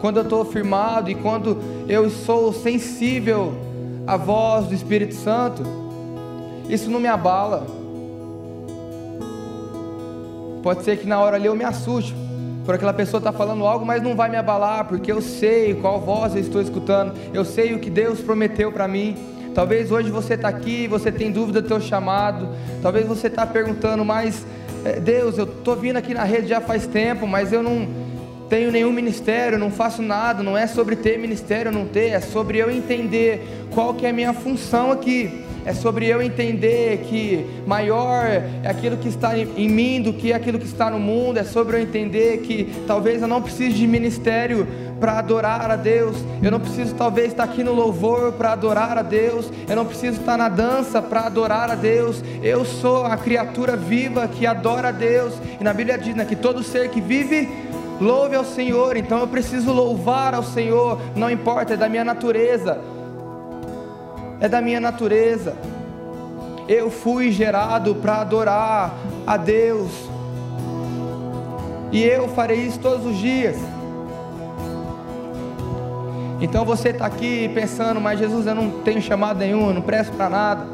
quando 0.00 0.16
eu 0.16 0.24
estou 0.24 0.44
firmado 0.44 1.10
e 1.10 1.14
quando 1.14 1.58
eu 1.88 2.10
sou 2.10 2.52
sensível 2.52 3.54
à 4.06 4.16
voz 4.16 4.66
do 4.66 4.74
Espírito 4.74 5.14
Santo, 5.14 5.62
isso 6.68 6.90
não 6.90 6.98
me 6.98 7.06
abala. 7.06 7.75
Pode 10.66 10.82
ser 10.82 10.96
que 10.96 11.06
na 11.06 11.20
hora 11.20 11.36
ali 11.36 11.46
eu 11.46 11.54
me 11.54 11.62
assuste, 11.62 12.12
por 12.64 12.74
aquela 12.74 12.92
pessoa 12.92 13.20
estar 13.20 13.30
tá 13.30 13.38
falando 13.38 13.64
algo, 13.64 13.86
mas 13.86 14.02
não 14.02 14.16
vai 14.16 14.28
me 14.28 14.36
abalar, 14.36 14.84
porque 14.86 15.12
eu 15.12 15.22
sei 15.22 15.74
qual 15.74 16.00
voz 16.00 16.34
eu 16.34 16.40
estou 16.40 16.60
escutando, 16.60 17.14
eu 17.32 17.44
sei 17.44 17.72
o 17.72 17.78
que 17.78 17.88
Deus 17.88 18.20
prometeu 18.20 18.72
para 18.72 18.88
mim. 18.88 19.16
Talvez 19.54 19.92
hoje 19.92 20.10
você 20.10 20.34
está 20.34 20.48
aqui, 20.48 20.88
você 20.88 21.12
tem 21.12 21.30
dúvida 21.30 21.62
do 21.62 21.68
teu 21.68 21.80
chamado, 21.80 22.48
talvez 22.82 23.06
você 23.06 23.28
está 23.28 23.46
perguntando, 23.46 24.04
mas 24.04 24.44
eh, 24.84 24.98
Deus, 24.98 25.38
eu 25.38 25.44
estou 25.44 25.76
vindo 25.76 25.98
aqui 25.98 26.12
na 26.12 26.24
rede 26.24 26.48
já 26.48 26.60
faz 26.60 26.84
tempo, 26.84 27.28
mas 27.28 27.52
eu 27.52 27.62
não 27.62 27.86
tenho 28.48 28.70
nenhum 28.70 28.92
ministério, 28.92 29.58
não 29.58 29.70
faço 29.70 30.02
nada, 30.02 30.42
não 30.42 30.56
é 30.56 30.66
sobre 30.66 30.96
ter 30.96 31.18
ministério 31.18 31.72
ou 31.72 31.78
não 31.78 31.86
ter, 31.86 32.10
é 32.10 32.20
sobre 32.20 32.58
eu 32.58 32.70
entender 32.70 33.66
qual 33.70 33.94
que 33.94 34.06
é 34.06 34.10
a 34.10 34.12
minha 34.12 34.32
função 34.32 34.92
aqui. 34.92 35.44
É 35.66 35.74
sobre 35.74 36.06
eu 36.06 36.22
entender 36.22 36.98
que 37.08 37.44
maior 37.66 38.24
é 38.24 38.68
aquilo 38.68 38.96
que 38.96 39.08
está 39.08 39.36
em 39.36 39.68
mim 39.68 40.00
do 40.00 40.12
que 40.12 40.32
aquilo 40.32 40.60
que 40.60 40.64
está 40.64 40.88
no 40.88 41.00
mundo, 41.00 41.38
é 41.38 41.42
sobre 41.42 41.76
eu 41.76 41.80
entender 41.80 42.38
que 42.38 42.72
talvez 42.86 43.20
eu 43.20 43.26
não 43.26 43.42
precise 43.42 43.74
de 43.74 43.84
ministério 43.84 44.64
para 45.00 45.18
adorar 45.18 45.68
a 45.70 45.74
Deus, 45.74 46.16
eu 46.40 46.52
não 46.52 46.60
preciso 46.60 46.94
talvez 46.94 47.28
estar 47.28 47.42
aqui 47.42 47.64
no 47.64 47.74
louvor 47.74 48.32
para 48.32 48.52
adorar 48.52 48.96
a 48.96 49.02
Deus, 49.02 49.50
eu 49.68 49.74
não 49.74 49.84
preciso 49.84 50.20
estar 50.20 50.38
na 50.38 50.48
dança 50.48 51.02
para 51.02 51.22
adorar 51.22 51.68
a 51.68 51.74
Deus, 51.74 52.22
eu 52.42 52.64
sou 52.64 53.04
a 53.04 53.16
criatura 53.16 53.76
viva 53.76 54.28
que 54.28 54.46
adora 54.46 54.88
a 54.88 54.92
Deus, 54.92 55.34
e 55.60 55.64
na 55.64 55.72
Bíblia 55.72 55.98
diz 55.98 56.14
né, 56.14 56.24
que 56.24 56.36
todo 56.36 56.62
ser 56.62 56.90
que 56.90 57.00
vive 57.00 57.48
louve 58.00 58.36
ao 58.36 58.44
Senhor, 58.44 58.96
então 58.96 59.20
eu 59.20 59.28
preciso 59.28 59.72
louvar 59.72 60.34
ao 60.34 60.42
Senhor, 60.42 60.98
não 61.14 61.30
importa, 61.30 61.74
é 61.74 61.76
da 61.76 61.88
minha 61.88 62.04
natureza 62.04 62.80
é 64.40 64.48
da 64.48 64.60
minha 64.60 64.80
natureza. 64.80 65.56
Eu 66.68 66.90
fui 66.90 67.30
gerado 67.30 67.94
para 67.96 68.20
adorar 68.20 68.94
a 69.26 69.36
Deus, 69.36 69.90
e 71.92 72.02
eu 72.02 72.28
farei 72.28 72.58
isso 72.58 72.78
todos 72.80 73.06
os 73.06 73.16
dias. 73.16 73.56
Então 76.40 76.64
você 76.64 76.90
está 76.90 77.06
aqui 77.06 77.48
pensando, 77.54 78.00
mas 78.00 78.18
Jesus, 78.18 78.46
eu 78.46 78.54
não 78.54 78.70
tenho 78.82 79.00
chamado 79.00 79.38
nenhum, 79.38 79.68
eu 79.68 79.74
não 79.74 79.82
presto 79.82 80.12
para 80.16 80.28
nada, 80.28 80.66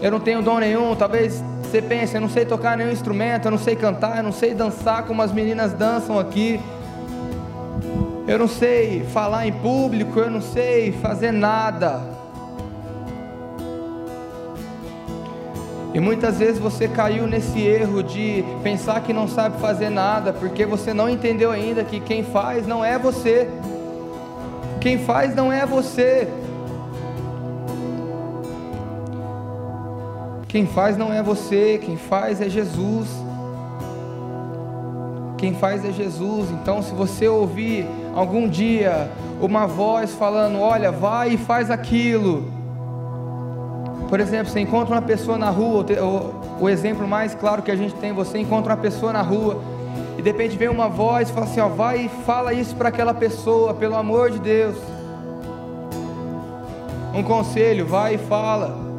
eu 0.00 0.10
não 0.10 0.20
tenho 0.20 0.42
dom 0.42 0.58
nenhum. 0.58 0.94
Talvez 0.94 1.42
você 1.70 1.80
pense, 1.80 2.14
eu 2.14 2.20
não 2.20 2.28
sei 2.28 2.44
tocar 2.44 2.76
nenhum 2.76 2.90
instrumento, 2.90 3.46
eu 3.46 3.50
não 3.50 3.58
sei 3.58 3.76
cantar, 3.76 4.18
eu 4.18 4.22
não 4.22 4.32
sei 4.32 4.54
dançar 4.54 5.04
como 5.04 5.22
as 5.22 5.32
meninas 5.32 5.72
dançam 5.72 6.18
aqui 6.18 6.60
eu 8.30 8.38
não 8.38 8.46
sei 8.46 9.02
falar 9.12 9.48
em 9.48 9.52
público, 9.52 10.20
eu 10.20 10.30
não 10.30 10.40
sei 10.40 10.92
fazer 10.92 11.32
nada. 11.32 12.00
E 15.92 15.98
muitas 15.98 16.38
vezes 16.38 16.60
você 16.60 16.86
caiu 16.86 17.26
nesse 17.26 17.60
erro 17.60 18.04
de 18.04 18.44
pensar 18.62 19.00
que 19.00 19.12
não 19.12 19.26
sabe 19.26 19.60
fazer 19.60 19.90
nada, 19.90 20.32
porque 20.32 20.64
você 20.64 20.94
não 20.94 21.08
entendeu 21.08 21.50
ainda 21.50 21.82
que 21.82 21.98
quem 21.98 22.22
faz 22.22 22.68
não 22.68 22.84
é 22.84 22.96
você. 22.96 23.48
Quem 24.80 24.96
faz 25.00 25.34
não 25.34 25.52
é 25.52 25.66
você. 25.66 26.28
Quem 30.50 30.66
faz 30.66 30.96
não 30.96 31.12
é 31.12 31.22
você, 31.22 31.78
quem 31.80 31.96
faz 31.96 32.40
é 32.40 32.48
Jesus. 32.48 33.06
Quem 35.38 35.54
faz 35.54 35.84
é 35.84 35.92
Jesus. 35.92 36.50
Então, 36.50 36.82
se 36.82 36.92
você 36.92 37.28
ouvir 37.28 37.86
algum 38.16 38.48
dia 38.48 39.08
uma 39.40 39.64
voz 39.68 40.12
falando: 40.12 40.58
Olha, 40.58 40.90
vai 40.90 41.34
e 41.34 41.38
faz 41.38 41.70
aquilo. 41.70 42.50
Por 44.08 44.18
exemplo, 44.18 44.52
você 44.52 44.58
encontra 44.58 44.96
uma 44.96 45.02
pessoa 45.02 45.38
na 45.38 45.50
rua, 45.50 45.86
o, 46.60 46.68
exemplo 46.68 47.06
mais 47.06 47.32
claro 47.32 47.62
que 47.62 47.70
a 47.70 47.76
gente 47.76 47.94
tem: 47.94 48.12
você 48.12 48.36
encontra 48.36 48.74
uma 48.74 48.80
pessoa 48.80 49.12
na 49.12 49.22
rua 49.22 49.62
e 50.18 50.22
de 50.22 50.28
repente 50.32 50.56
vem 50.56 50.68
uma 50.68 50.88
voz 50.88 51.30
e 51.30 51.32
fala 51.32 51.46
assim: 51.46 51.60
ó, 51.60 51.68
Vai 51.68 52.06
e 52.06 52.08
fala 52.26 52.52
isso 52.52 52.74
para 52.74 52.88
aquela 52.88 53.14
pessoa, 53.14 53.72
pelo 53.72 53.94
amor 53.94 54.32
de 54.32 54.40
Deus. 54.40 54.76
Um 57.14 57.22
conselho: 57.22 57.86
vai 57.86 58.16
e 58.16 58.18
fala, 58.18 58.89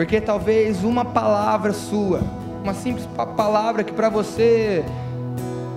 porque 0.00 0.18
talvez 0.18 0.82
uma 0.82 1.04
palavra 1.04 1.74
sua 1.74 2.22
uma 2.64 2.72
simples 2.72 3.06
palavra 3.36 3.84
que 3.84 3.92
para 3.92 4.08
você 4.08 4.82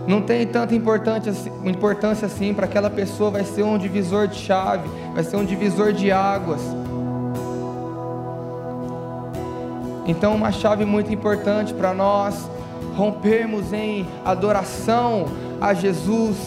não 0.08 0.22
tem 0.22 0.48
tanta 0.48 0.74
importância, 0.74 2.26
assim, 2.26 2.54
para 2.54 2.66
aquela 2.66 2.90
pessoa 2.90 3.30
vai 3.30 3.44
ser 3.44 3.64
um 3.64 3.78
divisor 3.78 4.30
de 4.30 4.36
chave, 4.36 4.88
vai 5.14 5.26
ser 5.26 5.36
um 5.36 5.44
divisor 5.44 5.92
de 5.92 6.10
águas. 6.10 6.62
Então, 10.06 10.34
uma 10.36 10.54
chave 10.54 10.86
muito 10.86 11.14
importante 11.14 11.74
para 11.74 11.94
nós 11.94 12.50
rompermos 12.96 13.74
em 13.74 14.08
adoração 14.24 15.26
a 15.60 15.74
Jesus 15.74 16.38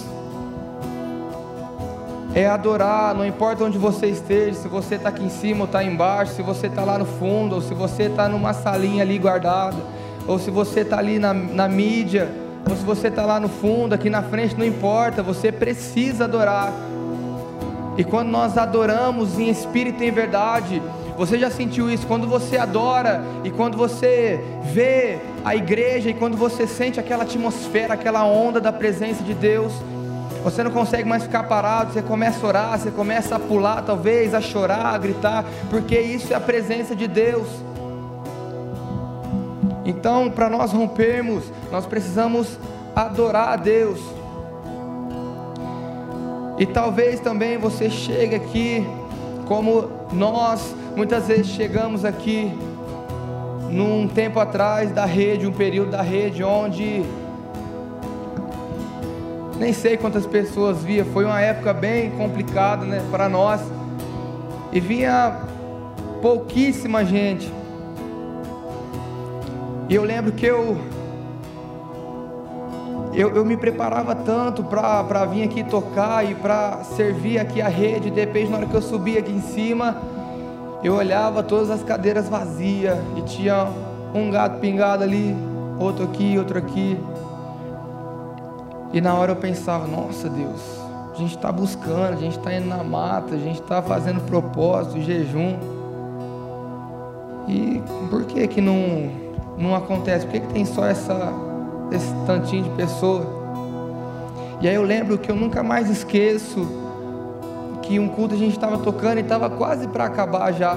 é 2.37 2.47
adorar, 2.47 3.15
não 3.15 3.27
importa 3.27 3.65
onde 3.65 3.79
você 3.79 4.07
esteja, 4.07 4.55
se 4.55 4.69
você 4.69 4.97
está 4.97 5.09
aqui 5.09 5.25
em 5.25 5.31
cima 5.31 5.61
ou 5.61 5.65
está 5.65 5.83
embaixo, 5.83 6.35
se 6.35 6.43
você 6.43 6.67
está 6.67 6.85
lá 6.85 6.99
no 6.99 7.07
fundo, 7.07 7.55
ou 7.55 7.63
se 7.63 7.73
você 7.73 8.05
está 8.05 8.29
numa 8.29 8.53
salinha 8.53 9.03
ali 9.03 9.19
guardada 9.19 9.97
ou 10.27 10.39
se 10.39 10.51
você 10.51 10.81
está 10.81 10.99
ali 10.99 11.19
na, 11.19 11.33
na 11.33 11.69
mídia, 11.69 12.29
ou 12.69 12.77
se 12.77 12.85
você 12.85 13.09
está 13.09 13.25
lá 13.25 13.39
no 13.39 13.49
fundo, 13.49 13.95
aqui 13.95 14.11
na 14.11 14.23
frente, 14.23 14.57
não 14.59 14.67
importa, 14.67 15.23
você 15.23 15.53
precisa 15.53 16.25
adorar. 16.25 16.73
E 17.97 18.05
quando 18.05 18.29
nós 18.29 18.59
adoramos 18.59 19.39
em 19.39 19.49
espírito 19.49 20.03
e 20.03 20.09
em 20.09 20.11
verdade, 20.11 20.83
Você 21.17 21.39
já 21.39 21.49
sentiu 21.49 21.91
isso? 21.91 22.07
Quando 22.07 22.27
você 22.27 22.59
adora 22.59 23.25
e 23.43 23.51
quando 23.51 23.75
você 23.75 24.39
vê 24.63 25.19
a 25.43 25.57
igreja 25.57 26.11
e 26.11 26.15
quando 26.15 26.37
você 26.37 26.67
sente 26.67 27.01
aquela 27.01 27.23
atmosfera, 27.23 27.95
aquela 27.95 28.27
onda 28.27 28.61
da 28.61 28.71
presença 28.71 29.23
de 29.23 29.33
Deus, 29.33 29.73
você 30.47 30.63
não 30.63 30.71
consegue 30.71 31.09
mais 31.09 31.25
ficar 31.25 31.43
parado, 31.43 31.93
você 31.93 32.01
começa 32.01 32.47
a 32.47 32.49
orar, 32.49 32.79
você 32.79 32.93
começa 32.93 33.35
a 33.35 33.39
pular, 33.41 33.83
talvez, 33.83 34.33
a 34.33 34.41
chorar, 34.41 34.95
a 34.95 34.97
gritar, 34.97 35.45
porque 35.69 35.99
isso 35.99 36.33
é 36.33 36.37
a 36.37 36.41
presença 36.41 36.95
de 36.95 37.09
Deus. 37.09 37.49
Então, 39.85 40.31
para 40.31 40.49
nós 40.49 40.71
rompermos, 40.71 41.43
nós 41.73 41.85
precisamos 41.85 42.61
adorar 42.95 43.55
a 43.55 43.57
Deus. 43.57 43.99
E 46.61 46.65
talvez 46.65 47.19
também 47.19 47.59
você 47.59 47.91
chegue 47.91 48.37
aqui, 48.37 48.87
como 49.47 49.91
nós 50.13 50.77
muitas 50.95 51.27
vezes 51.27 51.49
chegamos 51.49 52.05
aqui, 52.05 52.57
num 53.69 54.07
tempo 54.07 54.39
atrás 54.39 54.93
da 54.93 55.05
rede, 55.05 55.45
um 55.45 55.53
período 55.53 55.91
da 55.91 56.03
rede, 56.03 56.45
onde 56.45 57.05
nem 59.59 59.73
sei 59.73 59.97
quantas 59.97 60.27
pessoas 60.27 60.83
via, 60.83 61.05
foi 61.05 61.25
uma 61.25 61.41
época 61.41 61.73
bem 61.73 62.11
complicada 62.11 62.85
né, 62.85 63.03
para 63.11 63.29
nós, 63.29 63.61
e 64.73 64.81
vinha 64.81 65.41
pouquíssima 66.21 67.05
gente. 67.05 67.53
E 69.89 69.95
eu 69.95 70.03
lembro 70.03 70.33
que 70.33 70.45
eu 70.45 70.77
eu, 73.17 73.35
eu 73.35 73.45
me 73.47 73.57
preparava 73.57 74.15
tanto 74.15 74.63
para 74.63 75.25
vir 75.25 75.45
aqui 75.45 75.65
tocar 75.65 76.31
e 76.31 76.35
para 76.35 76.85
servir 76.85 77.39
aqui 77.39 77.63
a 77.63 77.69
rede. 77.69 78.11
De 78.11 78.21
repente, 78.21 78.51
na 78.51 78.59
hora 78.59 78.67
que 78.67 78.75
eu 78.75 78.83
subia 78.83 79.21
aqui 79.21 79.33
em 79.33 79.41
cima, 79.41 79.97
eu 80.85 80.95
olhava 80.95 81.43
todas 81.43 81.71
as 81.71 81.83
cadeiras 81.83 82.29
vazias 82.29 82.99
e 83.17 83.23
tinha 83.23 83.69
um 84.15 84.31
gato 84.31 84.61
pingado 84.61 85.03
ali, 85.03 85.35
outro 85.79 86.05
aqui, 86.05 86.37
outro 86.37 86.59
aqui. 86.59 86.99
E 88.97 89.01
na 89.03 89.13
hora 89.13 89.33
eu 89.33 89.37
pensava: 89.37 89.87
Nossa 89.87 90.27
Deus, 90.27 90.63
a 91.13 91.19
gente 91.19 91.37
está 91.37 91.53
buscando, 91.53 92.15
a 92.15 92.17
gente 92.17 92.39
está 92.39 92.55
indo 92.55 92.67
na 92.67 92.83
mata, 92.83 93.35
a 93.35 93.39
gente 93.39 93.61
está 93.61 93.83
fazendo 93.83 94.23
propósito, 94.23 95.03
jejum. 95.03 95.55
E 97.47 97.83
por 98.09 98.25
que 98.25 98.49
que 98.49 98.63
não, 98.63 99.11
não 99.59 99.75
acontece? 99.75 100.25
Por 100.25 100.33
que, 100.33 100.41
que 100.41 100.51
tem 100.55 100.65
só 100.65 100.87
essa, 100.87 101.31
esse 101.93 102.11
tantinho 102.27 102.65
de 102.65 102.71
pessoa? 102.71 103.27
E 104.63 104.69
aí 104.69 104.75
eu 104.75 104.83
lembro 104.83 105.19
que 105.19 105.31
eu 105.31 105.37
nunca 105.37 105.63
mais 105.63 105.91
esqueço 105.91 106.67
que 107.83 107.99
um 107.99 108.09
culto 108.09 108.35
a 108.35 108.39
gente 108.39 108.53
estava 108.53 108.79
tocando 108.79 109.19
e 109.19 109.21
estava 109.21 109.51
quase 109.51 109.87
para 109.89 110.07
acabar 110.07 110.51
já. 110.55 110.75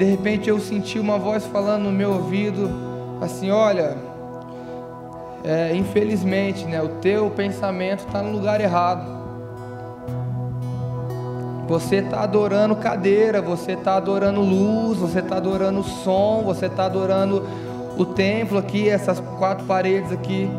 De 0.00 0.06
repente 0.06 0.48
eu 0.48 0.58
senti 0.58 0.98
uma 0.98 1.18
voz 1.18 1.44
falando 1.44 1.82
no 1.82 1.92
meu 1.92 2.12
ouvido, 2.12 2.70
assim: 3.20 3.50
Olha, 3.50 3.98
é, 5.44 5.76
infelizmente, 5.76 6.64
né, 6.64 6.80
o 6.80 6.88
teu 7.02 7.28
pensamento 7.28 8.06
está 8.06 8.22
no 8.22 8.32
lugar 8.32 8.62
errado. 8.62 9.20
Você 11.68 11.96
está 11.96 12.22
adorando 12.22 12.74
cadeira, 12.76 13.42
você 13.42 13.72
está 13.72 13.96
adorando 13.96 14.40
luz, 14.40 14.96
você 14.96 15.18
está 15.18 15.36
adorando 15.36 15.84
som, 15.84 16.44
você 16.46 16.64
está 16.64 16.86
adorando 16.86 17.46
o 17.98 18.06
templo 18.06 18.56
aqui, 18.56 18.88
essas 18.88 19.20
quatro 19.38 19.66
paredes 19.66 20.10
aqui. 20.10 20.50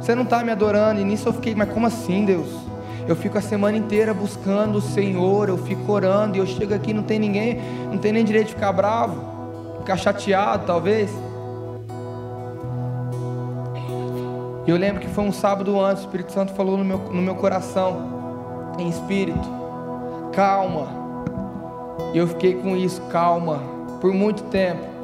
Você 0.00 0.12
não 0.12 0.24
está 0.24 0.42
me 0.42 0.50
adorando. 0.50 1.00
E 1.00 1.04
nisso 1.04 1.28
eu 1.28 1.32
fiquei, 1.32 1.54
mas 1.54 1.68
como 1.70 1.86
assim, 1.86 2.24
Deus? 2.24 2.63
Eu 3.06 3.14
fico 3.14 3.36
a 3.36 3.42
semana 3.42 3.76
inteira 3.76 4.14
buscando 4.14 4.78
o 4.78 4.80
Senhor, 4.80 5.48
eu 5.48 5.58
fico 5.58 5.92
orando, 5.92 6.36
e 6.36 6.40
eu 6.40 6.46
chego 6.46 6.72
aqui 6.72 6.94
não 6.94 7.02
tem 7.02 7.18
ninguém, 7.18 7.60
não 7.90 7.98
tem 7.98 8.12
nem 8.12 8.24
direito 8.24 8.48
de 8.48 8.54
ficar 8.54 8.72
bravo, 8.72 9.78
ficar 9.80 9.96
chateado 9.96 10.64
talvez. 10.66 11.10
E 14.66 14.70
eu 14.70 14.76
lembro 14.78 15.02
que 15.02 15.08
foi 15.08 15.24
um 15.24 15.32
sábado 15.32 15.78
antes, 15.78 16.02
o 16.02 16.06
Espírito 16.06 16.32
Santo 16.32 16.54
falou 16.54 16.78
no 16.78 16.84
meu, 16.84 16.98
no 16.98 17.20
meu 17.20 17.34
coração, 17.34 18.72
em 18.78 18.88
espírito, 18.88 19.46
calma. 20.32 20.88
E 22.14 22.18
eu 22.18 22.26
fiquei 22.26 22.54
com 22.54 22.74
isso, 22.74 23.02
calma, 23.02 23.60
por 24.00 24.14
muito 24.14 24.44
tempo. 24.44 24.94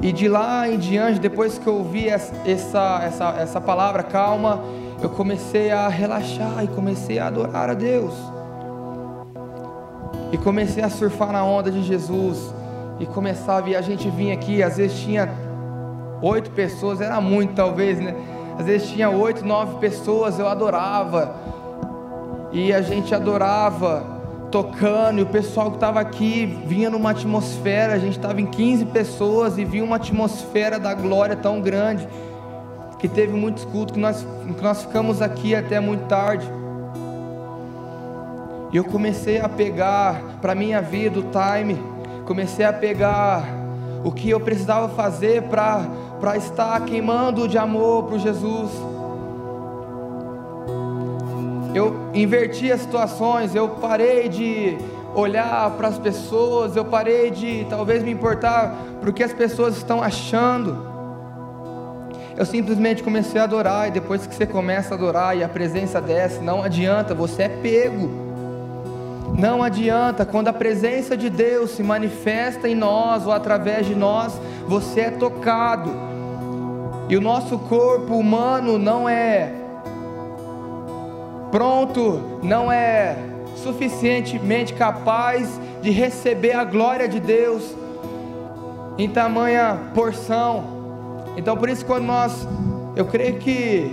E 0.00 0.12
de 0.12 0.28
lá 0.28 0.66
em 0.66 0.78
diante, 0.78 1.18
depois 1.18 1.58
que 1.58 1.66
eu 1.66 1.74
ouvi 1.74 2.08
essa, 2.08 2.34
essa, 2.46 3.34
essa 3.38 3.60
palavra 3.60 4.02
calma, 4.02 4.60
eu 5.02 5.10
comecei 5.10 5.70
a 5.70 5.88
relaxar 5.88 6.64
e 6.64 6.68
comecei 6.68 7.18
a 7.18 7.26
adorar 7.26 7.70
a 7.70 7.74
Deus. 7.74 8.14
E 10.32 10.38
comecei 10.38 10.82
a 10.82 10.90
surfar 10.90 11.32
na 11.32 11.44
onda 11.44 11.70
de 11.70 11.82
Jesus. 11.82 12.54
E 12.98 13.06
começava, 13.06 13.68
a 13.68 13.82
gente 13.82 14.08
vinha 14.08 14.34
aqui, 14.34 14.62
às 14.62 14.76
vezes 14.76 14.98
tinha 15.00 15.28
oito 16.22 16.50
pessoas, 16.50 17.00
era 17.00 17.20
muito 17.20 17.54
talvez, 17.54 17.98
né? 17.98 18.14
Às 18.58 18.66
vezes 18.66 18.88
tinha 18.88 19.10
oito, 19.10 19.44
nove 19.44 19.78
pessoas, 19.78 20.38
eu 20.38 20.46
adorava. 20.46 21.34
E 22.52 22.72
a 22.72 22.80
gente 22.80 23.14
adorava 23.14 24.14
tocando, 24.50 25.18
e 25.18 25.22
o 25.22 25.26
pessoal 25.26 25.70
que 25.70 25.76
estava 25.76 25.98
aqui 25.98 26.46
vinha 26.66 26.88
numa 26.88 27.10
atmosfera, 27.10 27.94
a 27.94 27.98
gente 27.98 28.16
estava 28.16 28.40
em 28.40 28.46
15 28.46 28.84
pessoas 28.86 29.58
e 29.58 29.64
vinha 29.64 29.82
uma 29.82 29.96
atmosfera 29.96 30.78
da 30.78 30.94
glória 30.94 31.34
tão 31.34 31.60
grande, 31.60 32.08
que 33.04 33.08
teve 33.08 33.34
muitos 33.34 33.66
cultos, 33.66 33.92
que 33.92 34.00
nós, 34.00 34.26
que 34.56 34.62
nós 34.62 34.80
ficamos 34.80 35.20
aqui 35.20 35.54
até 35.54 35.78
muito 35.78 36.06
tarde. 36.06 36.50
E 38.72 38.76
eu 38.78 38.84
comecei 38.84 39.38
a 39.38 39.46
pegar 39.46 40.38
para 40.40 40.54
minha 40.54 40.80
vida 40.80 41.20
o 41.20 41.24
time, 41.24 41.78
comecei 42.24 42.64
a 42.64 42.72
pegar 42.72 43.44
o 44.02 44.10
que 44.10 44.30
eu 44.30 44.40
precisava 44.40 44.88
fazer 44.88 45.42
para 45.42 46.34
estar 46.38 46.82
queimando 46.86 47.46
de 47.46 47.58
amor 47.58 48.04
para 48.04 48.16
Jesus 48.16 48.70
eu 51.74 52.10
inverti 52.14 52.70
as 52.70 52.82
situações, 52.82 53.52
eu 53.52 53.68
parei 53.68 54.28
de 54.28 54.78
olhar 55.12 55.72
para 55.72 55.88
as 55.88 55.98
pessoas, 55.98 56.76
eu 56.76 56.84
parei 56.84 57.32
de 57.32 57.66
talvez 57.68 58.00
me 58.02 58.12
importar 58.12 58.72
para 59.00 59.10
o 59.10 59.12
que 59.12 59.24
as 59.24 59.32
pessoas 59.32 59.76
estão 59.76 60.00
achando. 60.00 60.93
Eu 62.36 62.44
simplesmente 62.44 63.02
comecei 63.02 63.40
a 63.40 63.44
adorar, 63.44 63.88
e 63.88 63.90
depois 63.92 64.26
que 64.26 64.34
você 64.34 64.44
começa 64.44 64.94
a 64.94 64.96
adorar 64.96 65.36
e 65.36 65.44
a 65.44 65.48
presença 65.48 66.00
desce, 66.00 66.40
não 66.40 66.62
adianta, 66.62 67.14
você 67.14 67.44
é 67.44 67.48
pego. 67.48 68.10
Não 69.38 69.62
adianta, 69.62 70.24
quando 70.24 70.48
a 70.48 70.52
presença 70.52 71.16
de 71.16 71.30
Deus 71.30 71.70
se 71.70 71.82
manifesta 71.82 72.68
em 72.68 72.74
nós 72.74 73.26
ou 73.26 73.32
através 73.32 73.86
de 73.86 73.94
nós, 73.94 74.40
você 74.66 75.02
é 75.02 75.10
tocado. 75.10 75.90
E 77.08 77.16
o 77.16 77.20
nosso 77.20 77.58
corpo 77.58 78.14
humano 78.14 78.78
não 78.78 79.08
é 79.08 79.52
pronto, 81.50 82.40
não 82.42 82.70
é 82.70 83.16
suficientemente 83.56 84.74
capaz 84.74 85.60
de 85.80 85.90
receber 85.90 86.52
a 86.52 86.64
glória 86.64 87.08
de 87.08 87.20
Deus 87.20 87.62
em 88.98 89.08
tamanha 89.08 89.78
porção. 89.94 90.73
Então 91.36 91.56
por 91.56 91.68
isso 91.68 91.84
quando 91.84 92.04
nós, 92.04 92.46
eu 92.96 93.04
creio 93.04 93.38
que 93.38 93.90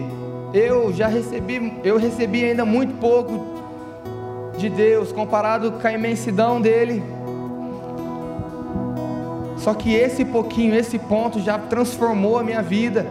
eu 0.53 0.93
já 0.93 1.07
recebi, 1.07 1.73
eu 1.83 1.97
recebi 1.97 2.43
ainda 2.43 2.65
muito 2.65 2.93
pouco 2.99 3.51
de 4.57 4.69
Deus 4.69 5.11
comparado 5.11 5.71
com 5.71 5.87
a 5.87 5.93
imensidão 5.93 6.61
dele. 6.61 7.03
Só 9.57 9.73
que 9.73 9.93
esse 9.93 10.25
pouquinho, 10.25 10.75
esse 10.75 10.97
ponto 10.97 11.39
já 11.39 11.57
transformou 11.57 12.37
a 12.37 12.43
minha 12.43 12.61
vida 12.61 13.05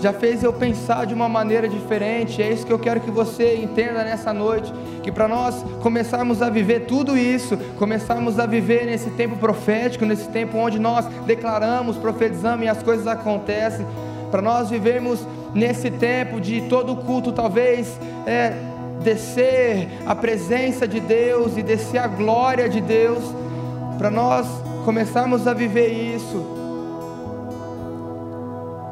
já 0.00 0.12
fez 0.12 0.42
eu 0.42 0.52
pensar 0.52 1.06
de 1.06 1.14
uma 1.14 1.28
maneira 1.28 1.68
diferente. 1.68 2.42
É 2.42 2.50
isso 2.50 2.66
que 2.66 2.72
eu 2.72 2.78
quero 2.78 3.00
que 3.00 3.10
você 3.10 3.56
entenda 3.56 4.04
nessa 4.04 4.32
noite, 4.32 4.72
que 5.02 5.10
para 5.10 5.26
nós 5.26 5.64
começarmos 5.82 6.42
a 6.42 6.50
viver 6.50 6.80
tudo 6.80 7.16
isso, 7.16 7.56
começarmos 7.78 8.38
a 8.38 8.46
viver 8.46 8.86
nesse 8.86 9.10
tempo 9.10 9.36
profético, 9.36 10.04
nesse 10.04 10.28
tempo 10.28 10.58
onde 10.58 10.78
nós 10.78 11.06
declaramos, 11.26 11.96
profetizamos 11.96 12.64
e 12.64 12.68
as 12.68 12.82
coisas 12.82 13.06
acontecem, 13.06 13.86
para 14.30 14.42
nós 14.42 14.68
vivermos 14.70 15.26
nesse 15.54 15.90
tempo 15.90 16.40
de 16.40 16.62
todo 16.62 16.96
culto, 16.96 17.30
talvez 17.32 17.98
é, 18.26 18.52
descer 19.02 19.88
a 20.04 20.14
presença 20.14 20.88
de 20.88 20.98
Deus 20.98 21.56
e 21.56 21.62
descer 21.62 21.98
a 21.98 22.08
glória 22.08 22.68
de 22.68 22.80
Deus, 22.80 23.22
para 23.96 24.10
nós 24.10 24.46
começarmos 24.84 25.46
a 25.46 25.54
viver 25.54 25.88
isso 25.88 26.63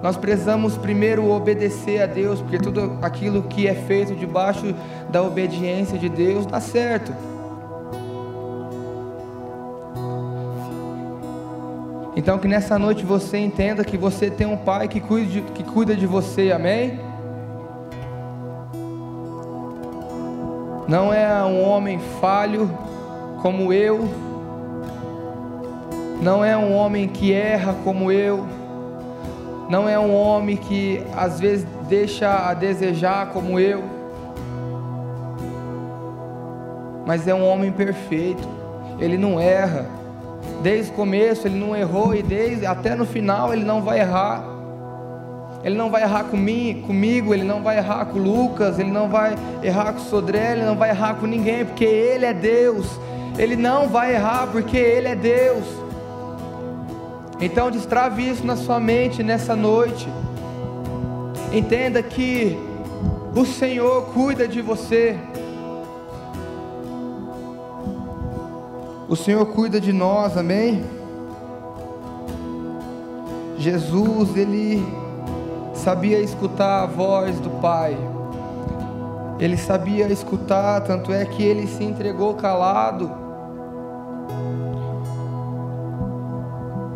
nós 0.02 0.16
precisamos 0.16 0.76
primeiro 0.76 1.30
obedecer 1.30 2.02
a 2.02 2.06
Deus, 2.06 2.40
porque 2.40 2.58
tudo 2.58 2.98
aquilo 3.00 3.44
que 3.44 3.68
é 3.68 3.74
feito 3.74 4.16
debaixo 4.16 4.74
da 5.08 5.22
obediência 5.22 5.96
de 5.96 6.08
Deus 6.08 6.44
dá 6.44 6.60
certo. 6.60 7.14
Então 12.16 12.36
que 12.38 12.48
nessa 12.48 12.78
noite 12.78 13.04
você 13.04 13.38
entenda 13.38 13.84
que 13.84 13.96
você 13.96 14.28
tem 14.28 14.46
um 14.46 14.56
pai 14.56 14.88
que 14.88 15.00
cuida 15.00 15.26
de, 15.26 15.40
que 15.40 15.62
cuida 15.62 15.94
de 15.94 16.06
você, 16.06 16.50
amém? 16.50 16.98
Não 20.88 21.14
é 21.14 21.42
um 21.44 21.62
homem 21.62 22.00
falho 22.20 22.68
como 23.40 23.72
eu. 23.72 24.08
Não 26.20 26.44
é 26.44 26.56
um 26.56 26.74
homem 26.74 27.08
que 27.08 27.32
erra 27.32 27.74
como 27.82 28.12
eu. 28.12 28.61
Não 29.72 29.88
é 29.88 29.98
um 29.98 30.14
homem 30.14 30.54
que 30.54 31.02
às 31.16 31.40
vezes 31.40 31.66
deixa 31.88 32.28
a 32.28 32.52
desejar 32.52 33.30
como 33.30 33.58
eu. 33.58 33.82
Mas 37.06 37.26
é 37.26 37.34
um 37.34 37.42
homem 37.42 37.72
perfeito. 37.72 38.46
Ele 39.00 39.16
não 39.16 39.40
erra. 39.40 39.86
Desde 40.62 40.92
o 40.92 40.94
começo 40.94 41.48
ele 41.48 41.58
não 41.58 41.74
errou 41.74 42.14
e 42.14 42.22
desde 42.22 42.66
até 42.66 42.94
no 42.94 43.06
final 43.06 43.50
ele 43.50 43.64
não 43.64 43.80
vai 43.80 44.00
errar. 44.00 44.44
Ele 45.64 45.74
não 45.74 45.90
vai 45.90 46.02
errar 46.02 46.24
comigo, 46.24 46.88
comigo, 46.88 47.32
ele 47.32 47.44
não 47.44 47.62
vai 47.62 47.78
errar 47.78 48.04
com 48.04 48.18
Lucas, 48.18 48.78
ele 48.78 48.90
não 48.90 49.08
vai 49.08 49.34
errar 49.62 49.94
com 49.94 50.00
Sodré, 50.00 50.52
ele 50.52 50.66
não 50.66 50.76
vai 50.76 50.90
errar 50.90 51.14
com 51.14 51.26
ninguém, 51.26 51.64
porque 51.64 51.86
ele 51.86 52.26
é 52.26 52.34
Deus. 52.34 53.00
Ele 53.38 53.56
não 53.56 53.88
vai 53.88 54.16
errar 54.16 54.48
porque 54.52 54.76
ele 54.76 55.08
é 55.08 55.14
Deus. 55.16 55.81
Então 57.40 57.70
destrave 57.70 58.28
isso 58.28 58.46
na 58.46 58.56
sua 58.56 58.78
mente 58.78 59.22
nessa 59.22 59.56
noite. 59.56 60.08
Entenda 61.52 62.02
que 62.02 62.58
o 63.34 63.44
Senhor 63.44 64.06
cuida 64.12 64.46
de 64.46 64.60
você. 64.60 65.18
O 69.08 69.16
Senhor 69.16 69.44
cuida 69.46 69.80
de 69.80 69.92
nós, 69.92 70.36
amém? 70.36 70.84
Jesus, 73.58 74.36
ele 74.36 74.82
sabia 75.74 76.20
escutar 76.20 76.82
a 76.82 76.86
voz 76.86 77.38
do 77.38 77.50
Pai. 77.60 77.96
Ele 79.38 79.56
sabia 79.56 80.06
escutar, 80.06 80.80
tanto 80.80 81.12
é 81.12 81.24
que 81.24 81.42
ele 81.42 81.66
se 81.66 81.84
entregou 81.84 82.34
calado. 82.34 83.21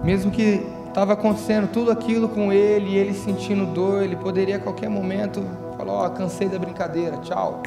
Mesmo 0.07 0.31
que 0.31 0.65
estava 0.87 1.15
acontecendo 1.15 1.67
tudo 1.67 1.91
aquilo 1.91 2.29
com 2.29 2.53
ele, 2.53 2.91
e 2.91 2.97
ele 2.97 3.13
sentindo 3.13 3.67
dor, 3.67 4.05
ele 4.05 4.15
poderia 4.15 4.55
a 4.55 4.61
qualquer 4.61 4.89
momento 4.89 5.45
falar: 5.77 5.93
Ó, 5.93 6.07
oh, 6.07 6.11
cansei 6.11 6.49
da 6.49 6.61
brincadeira, 6.61 7.17
tchau. 7.17 7.61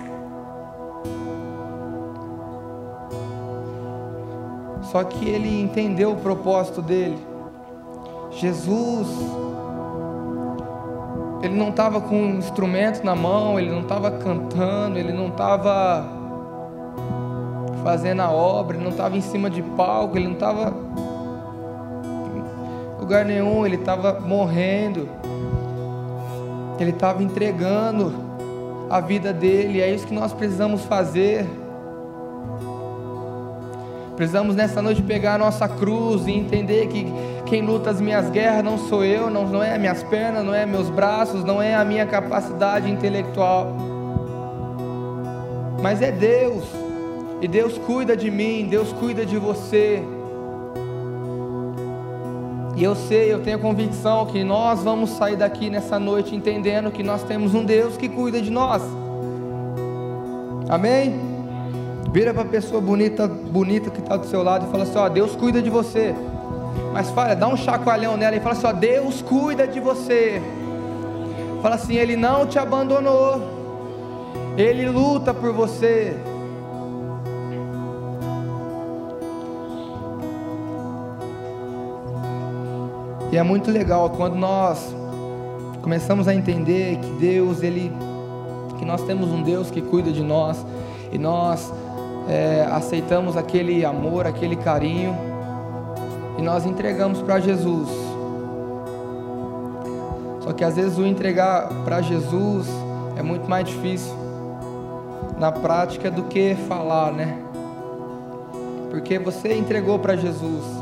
Só 4.84 5.04
que 5.04 5.28
ele 5.28 5.62
entendeu 5.62 6.14
o 6.14 6.16
propósito 6.16 6.82
dele. 6.82 7.20
Jesus 8.32 9.06
ele 11.44 11.56
não 11.56 11.72
estava 11.72 12.00
com 12.00 12.16
um 12.16 12.38
instrumento 12.38 13.04
na 13.04 13.18
mão, 13.18 13.60
ele 13.60 13.70
não 13.70 13.82
estava 13.82 14.12
cantando, 14.12 14.98
ele 14.98 15.12
não 15.12 15.28
estava 15.28 16.08
fazendo 17.84 18.22
a 18.22 18.32
obra, 18.32 18.78
ele 18.78 18.84
não 18.84 18.92
estava 18.92 19.18
em 19.18 19.22
cima 19.22 19.50
de 19.50 19.62
palco, 19.62 20.18
ele 20.18 20.28
não 20.28 20.36
estava 20.36 20.74
lugar 23.10 23.26
nenhum, 23.26 23.66
ele 23.66 23.76
estava 23.76 24.20
morrendo, 24.20 25.10
ele 26.80 26.92
estava 26.92 27.24
entregando 27.24 28.14
a 28.88 29.00
vida 29.00 29.34
dele, 29.34 29.82
é 29.82 29.92
isso 29.92 30.06
que 30.06 30.14
nós 30.14 30.32
precisamos 30.32 30.86
fazer. 30.86 31.44
Precisamos 34.16 34.56
nessa 34.56 34.80
noite 34.80 35.02
pegar 35.02 35.34
a 35.34 35.38
nossa 35.40 35.68
cruz 35.68 36.28
e 36.28 36.32
entender 36.34 36.86
que 36.86 37.12
quem 37.48 37.64
luta 37.64 37.90
as 37.90 38.00
minhas 38.00 38.30
guerras 38.30 38.64
não 38.64 38.78
sou 38.78 39.04
eu, 39.04 39.28
não, 39.28 39.48
não 39.48 39.64
é 39.64 39.76
minhas 39.80 40.04
pernas, 40.04 40.46
não 40.46 40.54
é 40.54 40.68
meus 40.68 40.88
braços, 40.92 41.44
não 41.44 41.60
é 41.60 41.74
a 41.74 41.84
minha 41.84 42.06
capacidade 42.06 42.92
intelectual, 42.92 43.76
mas 45.82 46.00
é 46.04 46.12
Deus. 46.12 46.64
E 47.42 47.48
Deus 47.48 47.76
cuida 47.76 48.16
de 48.16 48.30
mim, 48.30 48.68
Deus 48.70 48.94
cuida 48.94 49.26
de 49.26 49.38
você. 49.38 50.04
E 52.80 52.84
eu 52.86 52.96
sei, 52.96 53.34
eu 53.34 53.42
tenho 53.42 53.58
a 53.58 53.60
convicção 53.60 54.26
que 54.28 54.42
nós 54.42 54.82
vamos 54.82 55.10
sair 55.10 55.36
daqui 55.36 55.70
nessa 55.70 56.00
noite 56.00 56.34
entendendo 56.34 56.90
que 56.90 57.04
nós 57.04 57.22
temos 57.24 57.54
um 57.54 57.66
Deus 57.66 57.98
que 57.98 58.08
cuida 58.08 58.42
de 58.42 58.50
nós. 58.50 58.82
Amém? 60.70 61.20
Vira 62.14 62.34
para 62.34 62.44
a 62.44 62.46
pessoa 62.46 62.80
bonita, 62.80 63.28
bonita 63.28 63.90
que 63.90 64.00
está 64.00 64.16
do 64.16 64.26
seu 64.28 64.42
lado 64.42 64.66
e 64.66 64.72
fala 64.72 64.84
assim: 64.84 64.98
ó, 64.98 65.10
Deus 65.10 65.36
cuida 65.36 65.62
de 65.62 65.70
você. 65.70 66.16
Mas 66.94 67.10
fala, 67.10 67.36
dá 67.36 67.50
um 67.50 67.58
chacoalhão 67.58 68.16
nela 68.16 68.38
e 68.38 68.40
fala 68.40 68.54
assim: 68.54 68.68
ó, 68.68 68.72
Deus 68.72 69.22
cuida 69.22 69.68
de 69.68 69.82
você. 69.82 70.42
Fala 71.62 71.76
assim: 71.76 71.96
Ele 71.98 72.16
não 72.16 72.48
te 72.48 72.58
abandonou, 72.58 73.42
Ele 74.58 74.88
luta 74.88 75.34
por 75.34 75.52
você. 75.52 76.16
E 83.32 83.38
é 83.38 83.44
muito 83.44 83.70
legal 83.70 84.10
quando 84.10 84.36
nós 84.36 84.96
começamos 85.84 86.28
a 86.28 86.34
entender 86.34 86.98
que 86.98 87.12
Deus, 87.20 87.62
Ele, 87.62 87.92
que 88.80 88.86
nós 88.86 89.04
temos 89.04 89.30
um 89.30 89.44
Deus 89.44 89.70
que 89.70 89.82
cuida 89.82 90.12
de 90.12 90.24
nós 90.24 90.66
e 91.12 91.18
nós 91.20 91.72
é, 92.28 92.68
aceitamos 92.72 93.38
aquele 93.38 93.86
amor, 93.86 94.26
aquele 94.26 94.56
carinho 94.56 95.16
e 96.40 96.42
nós 96.42 96.66
entregamos 96.66 97.22
para 97.22 97.40
Jesus. 97.40 97.88
Só 100.42 100.52
que 100.52 100.64
às 100.64 100.76
vezes 100.76 100.98
o 100.98 101.06
entregar 101.06 101.70
para 101.86 102.02
Jesus 102.02 102.68
é 103.16 103.22
muito 103.22 103.48
mais 103.48 103.68
difícil 103.68 104.16
na 105.38 105.52
prática 105.52 106.10
do 106.10 106.24
que 106.24 106.56
falar, 106.68 107.12
né? 107.12 107.38
Porque 108.90 109.20
você 109.20 109.54
entregou 109.56 110.00
para 110.00 110.16
Jesus 110.16 110.79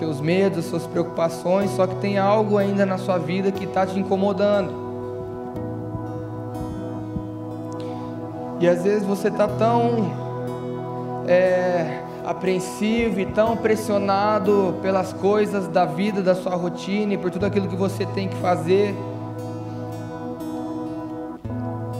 seus 0.00 0.18
medos, 0.18 0.64
suas 0.64 0.86
preocupações, 0.86 1.70
só 1.72 1.86
que 1.86 1.94
tem 1.96 2.16
algo 2.16 2.56
ainda 2.56 2.86
na 2.86 2.96
sua 2.96 3.18
vida 3.18 3.52
que 3.52 3.64
está 3.64 3.84
te 3.84 3.98
incomodando. 3.98 4.72
E 8.58 8.66
às 8.66 8.82
vezes 8.82 9.06
você 9.06 9.28
está 9.28 9.46
tão 9.46 10.10
é, 11.28 12.00
apreensivo 12.24 13.20
e 13.20 13.26
tão 13.26 13.58
pressionado 13.58 14.74
pelas 14.80 15.12
coisas 15.12 15.68
da 15.68 15.84
vida, 15.84 16.22
da 16.22 16.34
sua 16.34 16.56
rotina 16.56 17.12
e 17.12 17.18
por 17.18 17.30
tudo 17.30 17.44
aquilo 17.44 17.68
que 17.68 17.76
você 17.76 18.06
tem 18.06 18.26
que 18.26 18.36
fazer, 18.36 18.94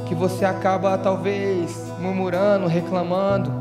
que 0.06 0.14
você 0.14 0.46
acaba 0.46 0.96
talvez 0.96 1.70
murmurando, 2.00 2.66
reclamando. 2.66 3.59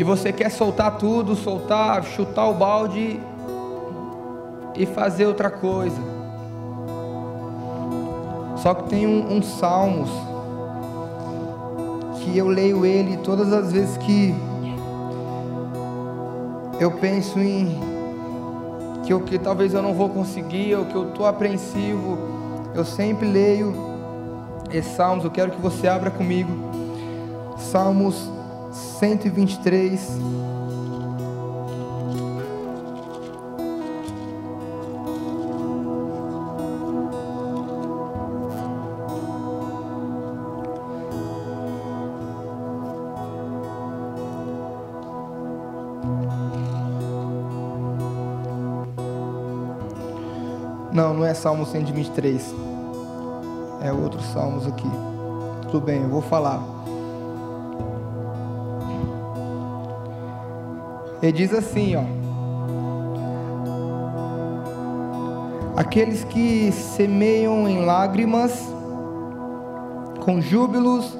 E 0.00 0.02
você 0.02 0.32
quer 0.32 0.50
soltar 0.50 0.96
tudo, 0.96 1.36
soltar, 1.36 2.02
chutar 2.04 2.48
o 2.48 2.54
balde 2.54 3.20
e 4.74 4.86
fazer 4.86 5.26
outra 5.26 5.50
coisa. 5.50 6.00
Só 8.56 8.72
que 8.72 8.88
tem 8.88 9.06
um, 9.06 9.36
um 9.36 9.42
Salmos 9.42 10.08
que 12.16 12.38
eu 12.38 12.48
leio 12.48 12.86
ele 12.86 13.18
todas 13.18 13.52
as 13.52 13.72
vezes 13.72 13.98
que 13.98 14.34
eu 16.80 16.92
penso 16.92 17.38
em 17.38 17.78
que, 19.04 19.12
eu, 19.12 19.20
que 19.20 19.38
talvez 19.38 19.74
eu 19.74 19.82
não 19.82 19.92
vou 19.92 20.08
conseguir, 20.08 20.76
ou 20.76 20.86
que 20.86 20.94
eu 20.94 21.10
estou 21.10 21.26
apreensivo, 21.26 22.16
eu 22.74 22.86
sempre 22.86 23.30
leio 23.30 23.74
esses 24.72 24.96
salmos. 24.96 25.26
Eu 25.26 25.30
quero 25.30 25.50
que 25.50 25.60
você 25.60 25.86
abra 25.86 26.10
comigo. 26.10 26.50
Salmos 27.58 28.39
123. 28.72 30.18
Não, 50.92 51.14
não 51.14 51.24
é 51.24 51.32
Salmo 51.34 51.64
123. 51.64 52.54
É 53.82 53.92
outros 53.92 54.24
salmos 54.26 54.66
aqui. 54.66 54.90
Tudo 55.70 55.80
bem, 55.80 56.02
eu 56.02 56.08
vou 56.08 56.20
falar. 56.20 56.79
Ele 61.22 61.32
diz 61.32 61.52
assim, 61.52 61.96
ó. 61.96 62.04
Aqueles 65.76 66.24
que 66.24 66.72
semeiam 66.72 67.68
em 67.68 67.84
lágrimas, 67.84 68.52
com 70.20 70.40
júbilos 70.40 71.16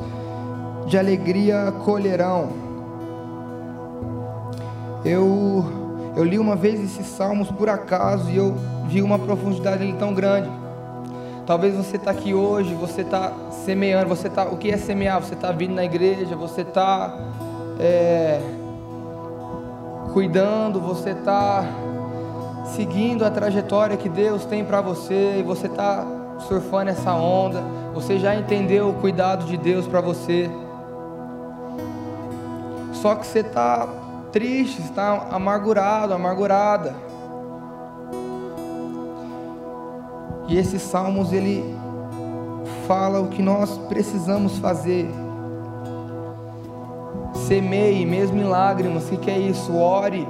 de 0.86 0.98
alegria 0.98 1.72
colherão. 1.84 2.48
Eu 5.05 5.80
eu 6.16 6.24
li 6.24 6.38
uma 6.38 6.57
vez 6.57 6.82
esses 6.82 7.07
salmos 7.07 7.51
por 7.51 7.68
acaso 7.68 8.30
e 8.30 8.36
eu 8.36 8.55
vi 8.88 9.01
uma 9.01 9.18
profundidade 9.18 9.82
ali 9.82 9.92
tão 9.92 10.12
grande. 10.12 10.51
Talvez 11.46 11.74
você 11.74 11.96
está 11.96 12.11
aqui 12.11 12.34
hoje, 12.34 12.74
você 12.74 13.03
está 13.03 13.32
semeando, 13.64 14.09
você 14.09 14.28
tá, 14.28 14.44
o 14.44 14.57
que 14.57 14.70
é 14.70 14.76
semear? 14.76 15.20
Você 15.20 15.34
está 15.34 15.53
vindo 15.53 15.74
na 15.74 15.84
igreja, 15.84 16.36
você 16.36 16.62
está 16.62 17.16
é, 17.78 18.40
cuidando, 20.13 20.81
você 20.81 21.11
está 21.11 21.65
seguindo 22.75 23.25
a 23.25 23.31
trajetória 23.31 23.97
que 23.97 24.09
Deus 24.09 24.45
tem 24.45 24.65
para 24.65 24.81
você 24.81 25.39
e 25.39 25.43
você 25.43 25.67
está 25.67 26.07
surfando 26.49 26.91
essa 26.91 27.13
onda. 27.15 27.63
Você 27.95 28.19
já 28.19 28.35
entendeu 28.35 28.91
o 28.91 28.95
cuidado 28.95 29.45
de 29.45 29.57
Deus 29.57 29.87
para 29.87 30.01
você. 30.01 30.51
Só 32.93 33.15
que 33.15 33.27
você 33.27 33.41
está 33.41 33.89
triste, 34.31 34.81
está 34.81 35.29
amargurado, 35.31 36.15
amargurada. 36.15 36.95
E 40.49 40.57
esses 40.57 40.83
salmos 40.83 41.33
ele 41.33 41.77
fala 42.87 43.21
o 43.21 43.29
que 43.29 43.43
nós 43.43 43.79
precisamos 43.89 44.59
fazer. 44.59 45.09
Semeie 47.51 48.07
mesmo 48.07 48.40
em 48.40 48.44
lágrimas, 48.44 49.11
o 49.11 49.16
que, 49.16 49.28
é 49.28 49.36
isso? 49.36 49.74
Ore 49.76 50.24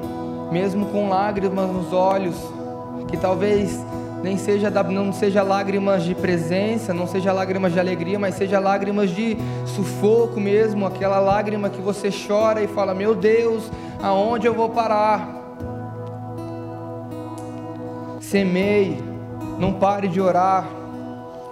mesmo 0.50 0.86
com 0.86 1.10
lágrimas 1.10 1.68
nos 1.68 1.92
olhos, 1.92 2.34
que 3.08 3.16
talvez 3.18 3.78
nem 4.22 4.38
seja 4.38 4.70
não 4.70 5.12
seja 5.12 5.42
lágrimas 5.42 6.02
de 6.02 6.14
presença, 6.14 6.94
não 6.94 7.06
seja 7.06 7.30
lágrimas 7.30 7.74
de 7.74 7.78
alegria, 7.78 8.18
mas 8.18 8.36
seja 8.36 8.58
lágrimas 8.58 9.10
de 9.10 9.36
sufoco 9.66 10.40
mesmo, 10.40 10.86
aquela 10.86 11.20
lágrima 11.20 11.68
que 11.68 11.82
você 11.82 12.08
chora 12.10 12.62
e 12.62 12.66
fala: 12.66 12.94
"Meu 12.94 13.14
Deus, 13.14 13.70
aonde 14.02 14.46
eu 14.46 14.54
vou 14.54 14.70
parar?" 14.70 15.28
Semeie, 18.18 18.96
não 19.58 19.74
pare 19.74 20.08
de 20.08 20.22
orar. 20.22 20.66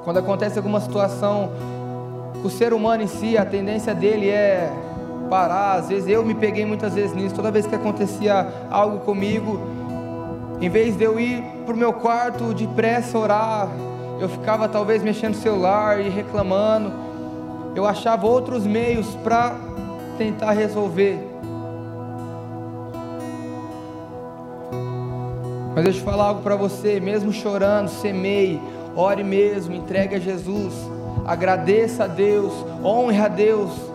Quando 0.02 0.16
acontece 0.16 0.56
alguma 0.56 0.80
situação, 0.80 1.50
o 2.42 2.48
ser 2.48 2.72
humano 2.72 3.02
em 3.02 3.06
si, 3.06 3.36
a 3.36 3.44
tendência 3.44 3.94
dele 3.94 4.30
é 4.30 4.72
parar. 5.28 5.74
Às 5.74 5.88
vezes 5.88 6.08
eu 6.08 6.24
me 6.24 6.34
peguei 6.34 6.64
muitas 6.64 6.94
vezes 6.94 7.14
nisso. 7.14 7.34
Toda 7.34 7.50
vez 7.50 7.66
que 7.66 7.74
acontecia 7.74 8.46
algo 8.70 9.00
comigo, 9.00 9.60
em 10.60 10.68
vez 10.68 10.96
de 10.96 11.04
eu 11.04 11.18
ir 11.20 11.42
para 11.64 11.74
o 11.74 11.78
meu 11.78 11.92
quarto 11.92 12.52
depressa 12.52 13.18
orar, 13.18 13.68
eu 14.20 14.28
ficava 14.28 14.68
talvez 14.68 15.02
mexendo 15.02 15.34
no 15.34 15.40
celular 15.40 16.00
e 16.00 16.08
reclamando. 16.08 16.92
Eu 17.76 17.86
achava 17.86 18.26
outros 18.26 18.66
meios 18.66 19.06
para 19.22 19.54
tentar 20.16 20.52
resolver. 20.52 21.18
Mas 25.74 25.84
deixa 25.84 26.00
eu 26.00 26.04
falar 26.04 26.24
algo 26.24 26.42
para 26.42 26.56
você, 26.56 26.98
mesmo 26.98 27.32
chorando, 27.32 27.88
semeie, 27.88 28.60
ore 28.96 29.22
mesmo, 29.22 29.72
entregue 29.76 30.16
a 30.16 30.18
Jesus, 30.18 30.74
agradeça 31.24 32.04
a 32.04 32.06
Deus, 32.08 32.52
honre 32.82 33.20
a 33.20 33.28
Deus 33.28 33.87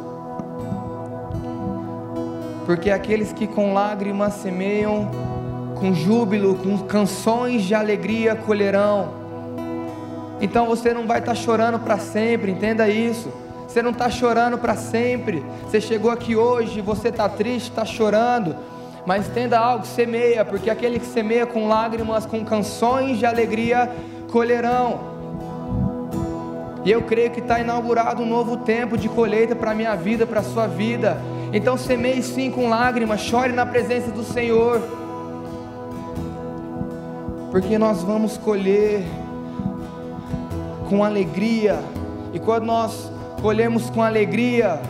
porque 2.65 2.89
aqueles 2.89 3.33
que 3.33 3.47
com 3.47 3.73
lágrimas 3.73 4.35
semeiam, 4.35 5.09
com 5.79 5.93
júbilo, 5.93 6.55
com 6.55 6.77
canções 6.79 7.63
de 7.63 7.75
alegria 7.75 8.35
colherão. 8.35 9.09
Então 10.39 10.65
você 10.65 10.93
não 10.93 11.05
vai 11.05 11.19
estar 11.19 11.33
tá 11.33 11.35
chorando 11.35 11.79
para 11.79 11.97
sempre, 11.97 12.51
entenda 12.51 12.87
isso. 12.87 13.29
Você 13.67 13.81
não 13.81 13.91
está 13.91 14.09
chorando 14.09 14.57
para 14.57 14.75
sempre. 14.75 15.43
Você 15.63 15.81
chegou 15.81 16.11
aqui 16.11 16.35
hoje, 16.35 16.79
você 16.79 17.09
está 17.09 17.27
triste, 17.27 17.69
está 17.69 17.83
chorando. 17.85 18.55
Mas 19.05 19.27
entenda 19.27 19.59
algo, 19.59 19.85
semeia, 19.85 20.45
porque 20.45 20.69
aquele 20.69 20.99
que 20.99 21.05
semeia 21.05 21.45
com 21.45 21.67
lágrimas, 21.67 22.25
com 22.25 22.45
canções 22.45 23.17
de 23.17 23.25
alegria, 23.25 23.91
colherão. 24.31 25.11
E 26.85 26.91
eu 26.91 27.01
creio 27.01 27.31
que 27.31 27.39
está 27.39 27.59
inaugurado 27.59 28.21
um 28.21 28.25
novo 28.25 28.57
tempo 28.57 28.97
de 28.97 29.09
colheita 29.09 29.55
para 29.55 29.71
a 29.71 29.75
minha 29.75 29.95
vida, 29.95 30.25
para 30.25 30.41
a 30.41 30.43
sua 30.43 30.67
vida. 30.67 31.17
Então 31.53 31.77
semeie 31.77 32.23
sim 32.23 32.49
com 32.49 32.67
lágrimas, 32.67 33.21
chore 33.21 33.53
na 33.53 33.63
presença 33.63 34.09
do 34.09 34.23
Senhor, 34.23 34.81
porque 37.51 37.77
nós 37.77 38.01
vamos 38.01 38.37
colher 38.37 39.03
com 40.89 41.03
alegria, 41.03 41.79
e 42.33 42.39
quando 42.39 42.65
nós 42.65 43.11
colhemos 43.39 43.87
com 43.91 44.01
alegria, 44.01 44.81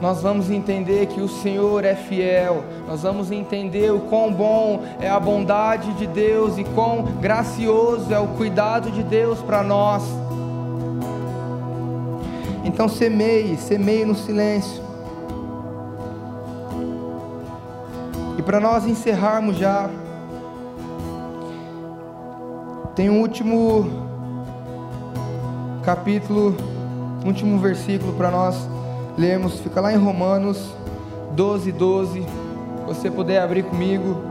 nós 0.00 0.22
vamos 0.22 0.50
entender 0.50 1.04
que 1.08 1.20
o 1.20 1.28
Senhor 1.28 1.84
é 1.84 1.94
fiel, 1.94 2.64
nós 2.88 3.02
vamos 3.02 3.30
entender 3.30 3.92
o 3.92 4.00
quão 4.00 4.32
bom 4.32 4.82
é 4.98 5.10
a 5.10 5.20
bondade 5.20 5.92
de 5.92 6.06
Deus 6.06 6.56
e 6.56 6.64
quão 6.64 7.02
gracioso 7.20 8.14
é 8.14 8.18
o 8.18 8.28
cuidado 8.28 8.90
de 8.90 9.02
Deus 9.02 9.40
para 9.40 9.62
nós. 9.62 10.02
Então 12.72 12.88
semeie, 12.88 13.56
semeie 13.56 14.04
no 14.04 14.14
silêncio. 14.14 14.80
E 18.38 18.42
para 18.42 18.60
nós 18.60 18.86
encerrarmos 18.86 19.56
já, 19.56 19.90
tem 22.94 23.10
um 23.10 23.20
último 23.20 23.90
capítulo, 25.82 26.56
último 27.26 27.58
versículo 27.58 28.12
para 28.12 28.30
nós 28.30 28.56
lermos, 29.18 29.58
fica 29.58 29.80
lá 29.80 29.92
em 29.92 29.96
Romanos 29.96 30.72
12, 31.32 31.72
12. 31.72 32.20
Se 32.22 32.26
você 32.86 33.10
puder 33.10 33.42
abrir 33.42 33.64
comigo. 33.64 34.29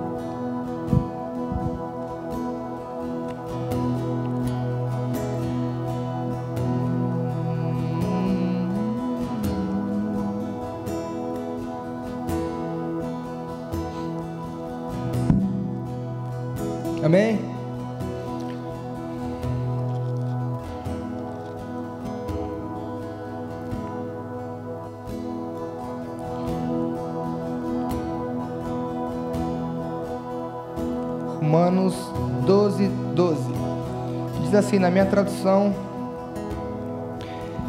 Assim, 34.69 34.77
na 34.77 34.91
minha 34.91 35.05
tradução, 35.05 35.73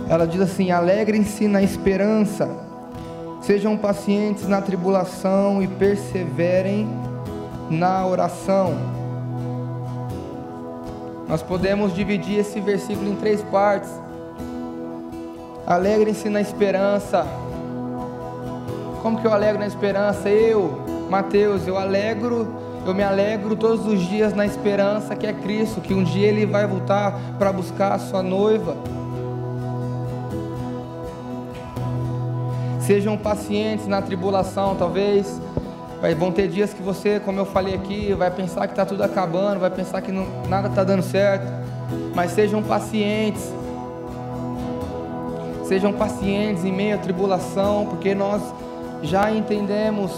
ela 0.07 0.27
diz 0.27 0.41
assim: 0.43 0.71
alegrem-se 0.71 1.49
na 1.49 1.63
esperança, 1.63 2.47
sejam 3.41 3.75
pacientes 3.75 4.47
na 4.47 4.61
tribulação 4.61 5.63
e 5.63 5.67
perseverem 5.67 6.87
na 7.71 8.07
oração. 8.07 8.75
Nós 11.27 11.43
podemos 11.43 11.95
dividir 11.95 12.41
esse 12.41 12.61
versículo 12.61 13.09
em 13.09 13.17
três 13.17 13.43
partes. 13.45 13.91
Alegrem-se 15.67 16.29
na 16.29 16.43
esperança. 16.43 17.27
Como 19.01 19.19
que 19.19 19.27
eu 19.27 19.33
alegro 19.33 19.59
na 19.59 19.67
esperança? 19.67 20.29
Eu, 20.29 20.85
Mateus, 21.09 21.67
eu 21.67 21.79
alegro, 21.79 22.60
eu 22.87 22.95
me 22.95 23.03
alegro 23.03 23.55
todos 23.57 23.87
os 23.87 24.01
dias 24.01 24.35
na 24.35 24.47
esperança 24.47 25.15
que 25.15 25.27
é 25.27 25.33
Cristo, 25.33 25.81
que 25.81 25.95
um 25.95 26.03
dia 26.03 26.29
ele 26.29 26.47
vai 26.47 26.67
voltar 26.67 27.19
para 27.39 27.53
buscar 27.53 27.93
a 27.93 27.99
sua 27.99 28.23
noiva. 28.23 28.77
Sejam 32.81 33.17
pacientes 33.17 33.87
na 33.87 34.03
tribulação, 34.03 34.75
talvez 34.75 35.41
Vai, 36.01 36.15
vão 36.15 36.33
ter 36.33 36.49
dias 36.49 36.73
que 36.73 36.83
você, 36.83 37.21
como 37.21 37.39
eu 37.39 37.45
falei 37.45 37.75
aqui, 37.75 38.15
vai 38.15 38.31
pensar 38.31 38.67
que 38.67 38.73
está 38.73 38.87
tudo 38.87 39.03
acabando, 39.03 39.61
vai 39.61 39.71
pensar 39.71 40.01
que 40.01 40.11
não, 40.11 40.27
nada 40.49 40.69
está 40.69 40.83
dando 40.83 41.03
certo. 41.03 41.47
Mas 42.15 42.31
sejam 42.31 42.63
pacientes. 42.63 43.53
Sejam 45.67 45.93
pacientes 45.93 46.65
em 46.65 46.73
meio 46.73 46.95
à 46.95 46.99
tribulação, 46.99 47.87
porque 47.87 48.15
nós 48.15 48.43
já 49.03 49.31
entendemos 49.31 50.11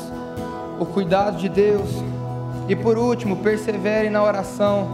o 0.78 0.86
cuidado 0.86 1.36
de 1.36 1.48
Deus. 1.48 2.01
E 2.72 2.76
por 2.76 2.96
último, 2.96 3.36
perseverem 3.36 4.08
na 4.08 4.24
oração. 4.24 4.88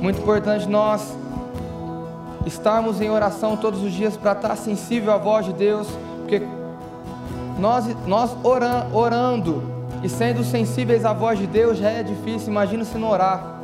Muito 0.00 0.22
importante 0.22 0.66
nós 0.66 1.14
estarmos 2.46 2.98
em 2.98 3.10
oração 3.10 3.58
todos 3.58 3.82
os 3.82 3.92
dias 3.92 4.16
para 4.16 4.32
estar 4.32 4.56
sensível 4.56 5.12
à 5.12 5.18
voz 5.18 5.44
de 5.44 5.52
Deus, 5.52 5.86
porque 6.20 6.40
nós, 7.58 7.84
nós 8.06 8.34
orando 8.94 9.62
e 10.02 10.08
sendo 10.08 10.42
sensíveis 10.42 11.04
à 11.04 11.12
voz 11.12 11.38
de 11.38 11.46
Deus 11.46 11.76
já 11.76 11.90
é 11.90 12.02
difícil, 12.02 12.48
imagina 12.48 12.86
se 12.86 12.96
não 12.96 13.10
orar. 13.10 13.60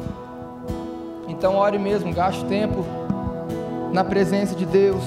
Então 1.28 1.56
ore 1.56 1.78
mesmo, 1.78 2.12
gaste 2.12 2.44
tempo 2.44 2.84
na 3.90 4.04
presença 4.04 4.54
de 4.54 4.66
Deus. 4.66 5.02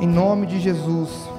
Em 0.00 0.06
nome 0.06 0.46
de 0.46 0.60
Jesus. 0.60 1.35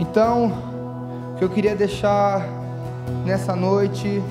Então, 0.00 0.50
o 1.34 1.38
que 1.38 1.44
eu 1.44 1.50
queria 1.50 1.76
deixar 1.76 2.48
nessa 3.26 3.54
noite 3.54 4.22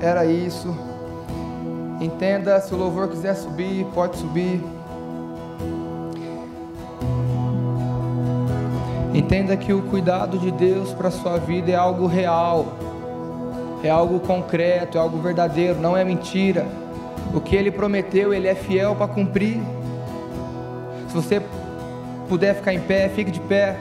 era 0.00 0.26
isso. 0.26 0.76
Entenda, 2.00 2.60
se 2.60 2.74
o 2.74 2.76
louvor 2.76 3.08
quiser 3.08 3.34
subir, 3.34 3.86
pode 3.94 4.16
subir. 4.16 4.60
Entenda 9.14 9.56
que 9.56 9.72
o 9.72 9.82
cuidado 9.82 10.36
de 10.36 10.50
Deus 10.50 10.92
para 10.92 11.08
sua 11.10 11.38
vida 11.38 11.70
é 11.70 11.76
algo 11.76 12.08
real, 12.08 12.66
é 13.84 13.88
algo 13.88 14.18
concreto, 14.18 14.98
é 14.98 15.00
algo 15.00 15.18
verdadeiro, 15.18 15.80
não 15.80 15.96
é 15.96 16.04
mentira. 16.04 16.66
O 17.32 17.40
que 17.40 17.54
Ele 17.54 17.70
prometeu, 17.70 18.34
Ele 18.34 18.48
é 18.48 18.54
fiel 18.56 18.96
para 18.96 19.06
cumprir. 19.06 19.62
Se 21.08 21.14
você 21.14 21.40
puder 22.26 22.54
ficar 22.54 22.72
em 22.72 22.80
pé, 22.80 23.08
fique 23.08 23.30
de 23.30 23.40
pé. 23.40 23.76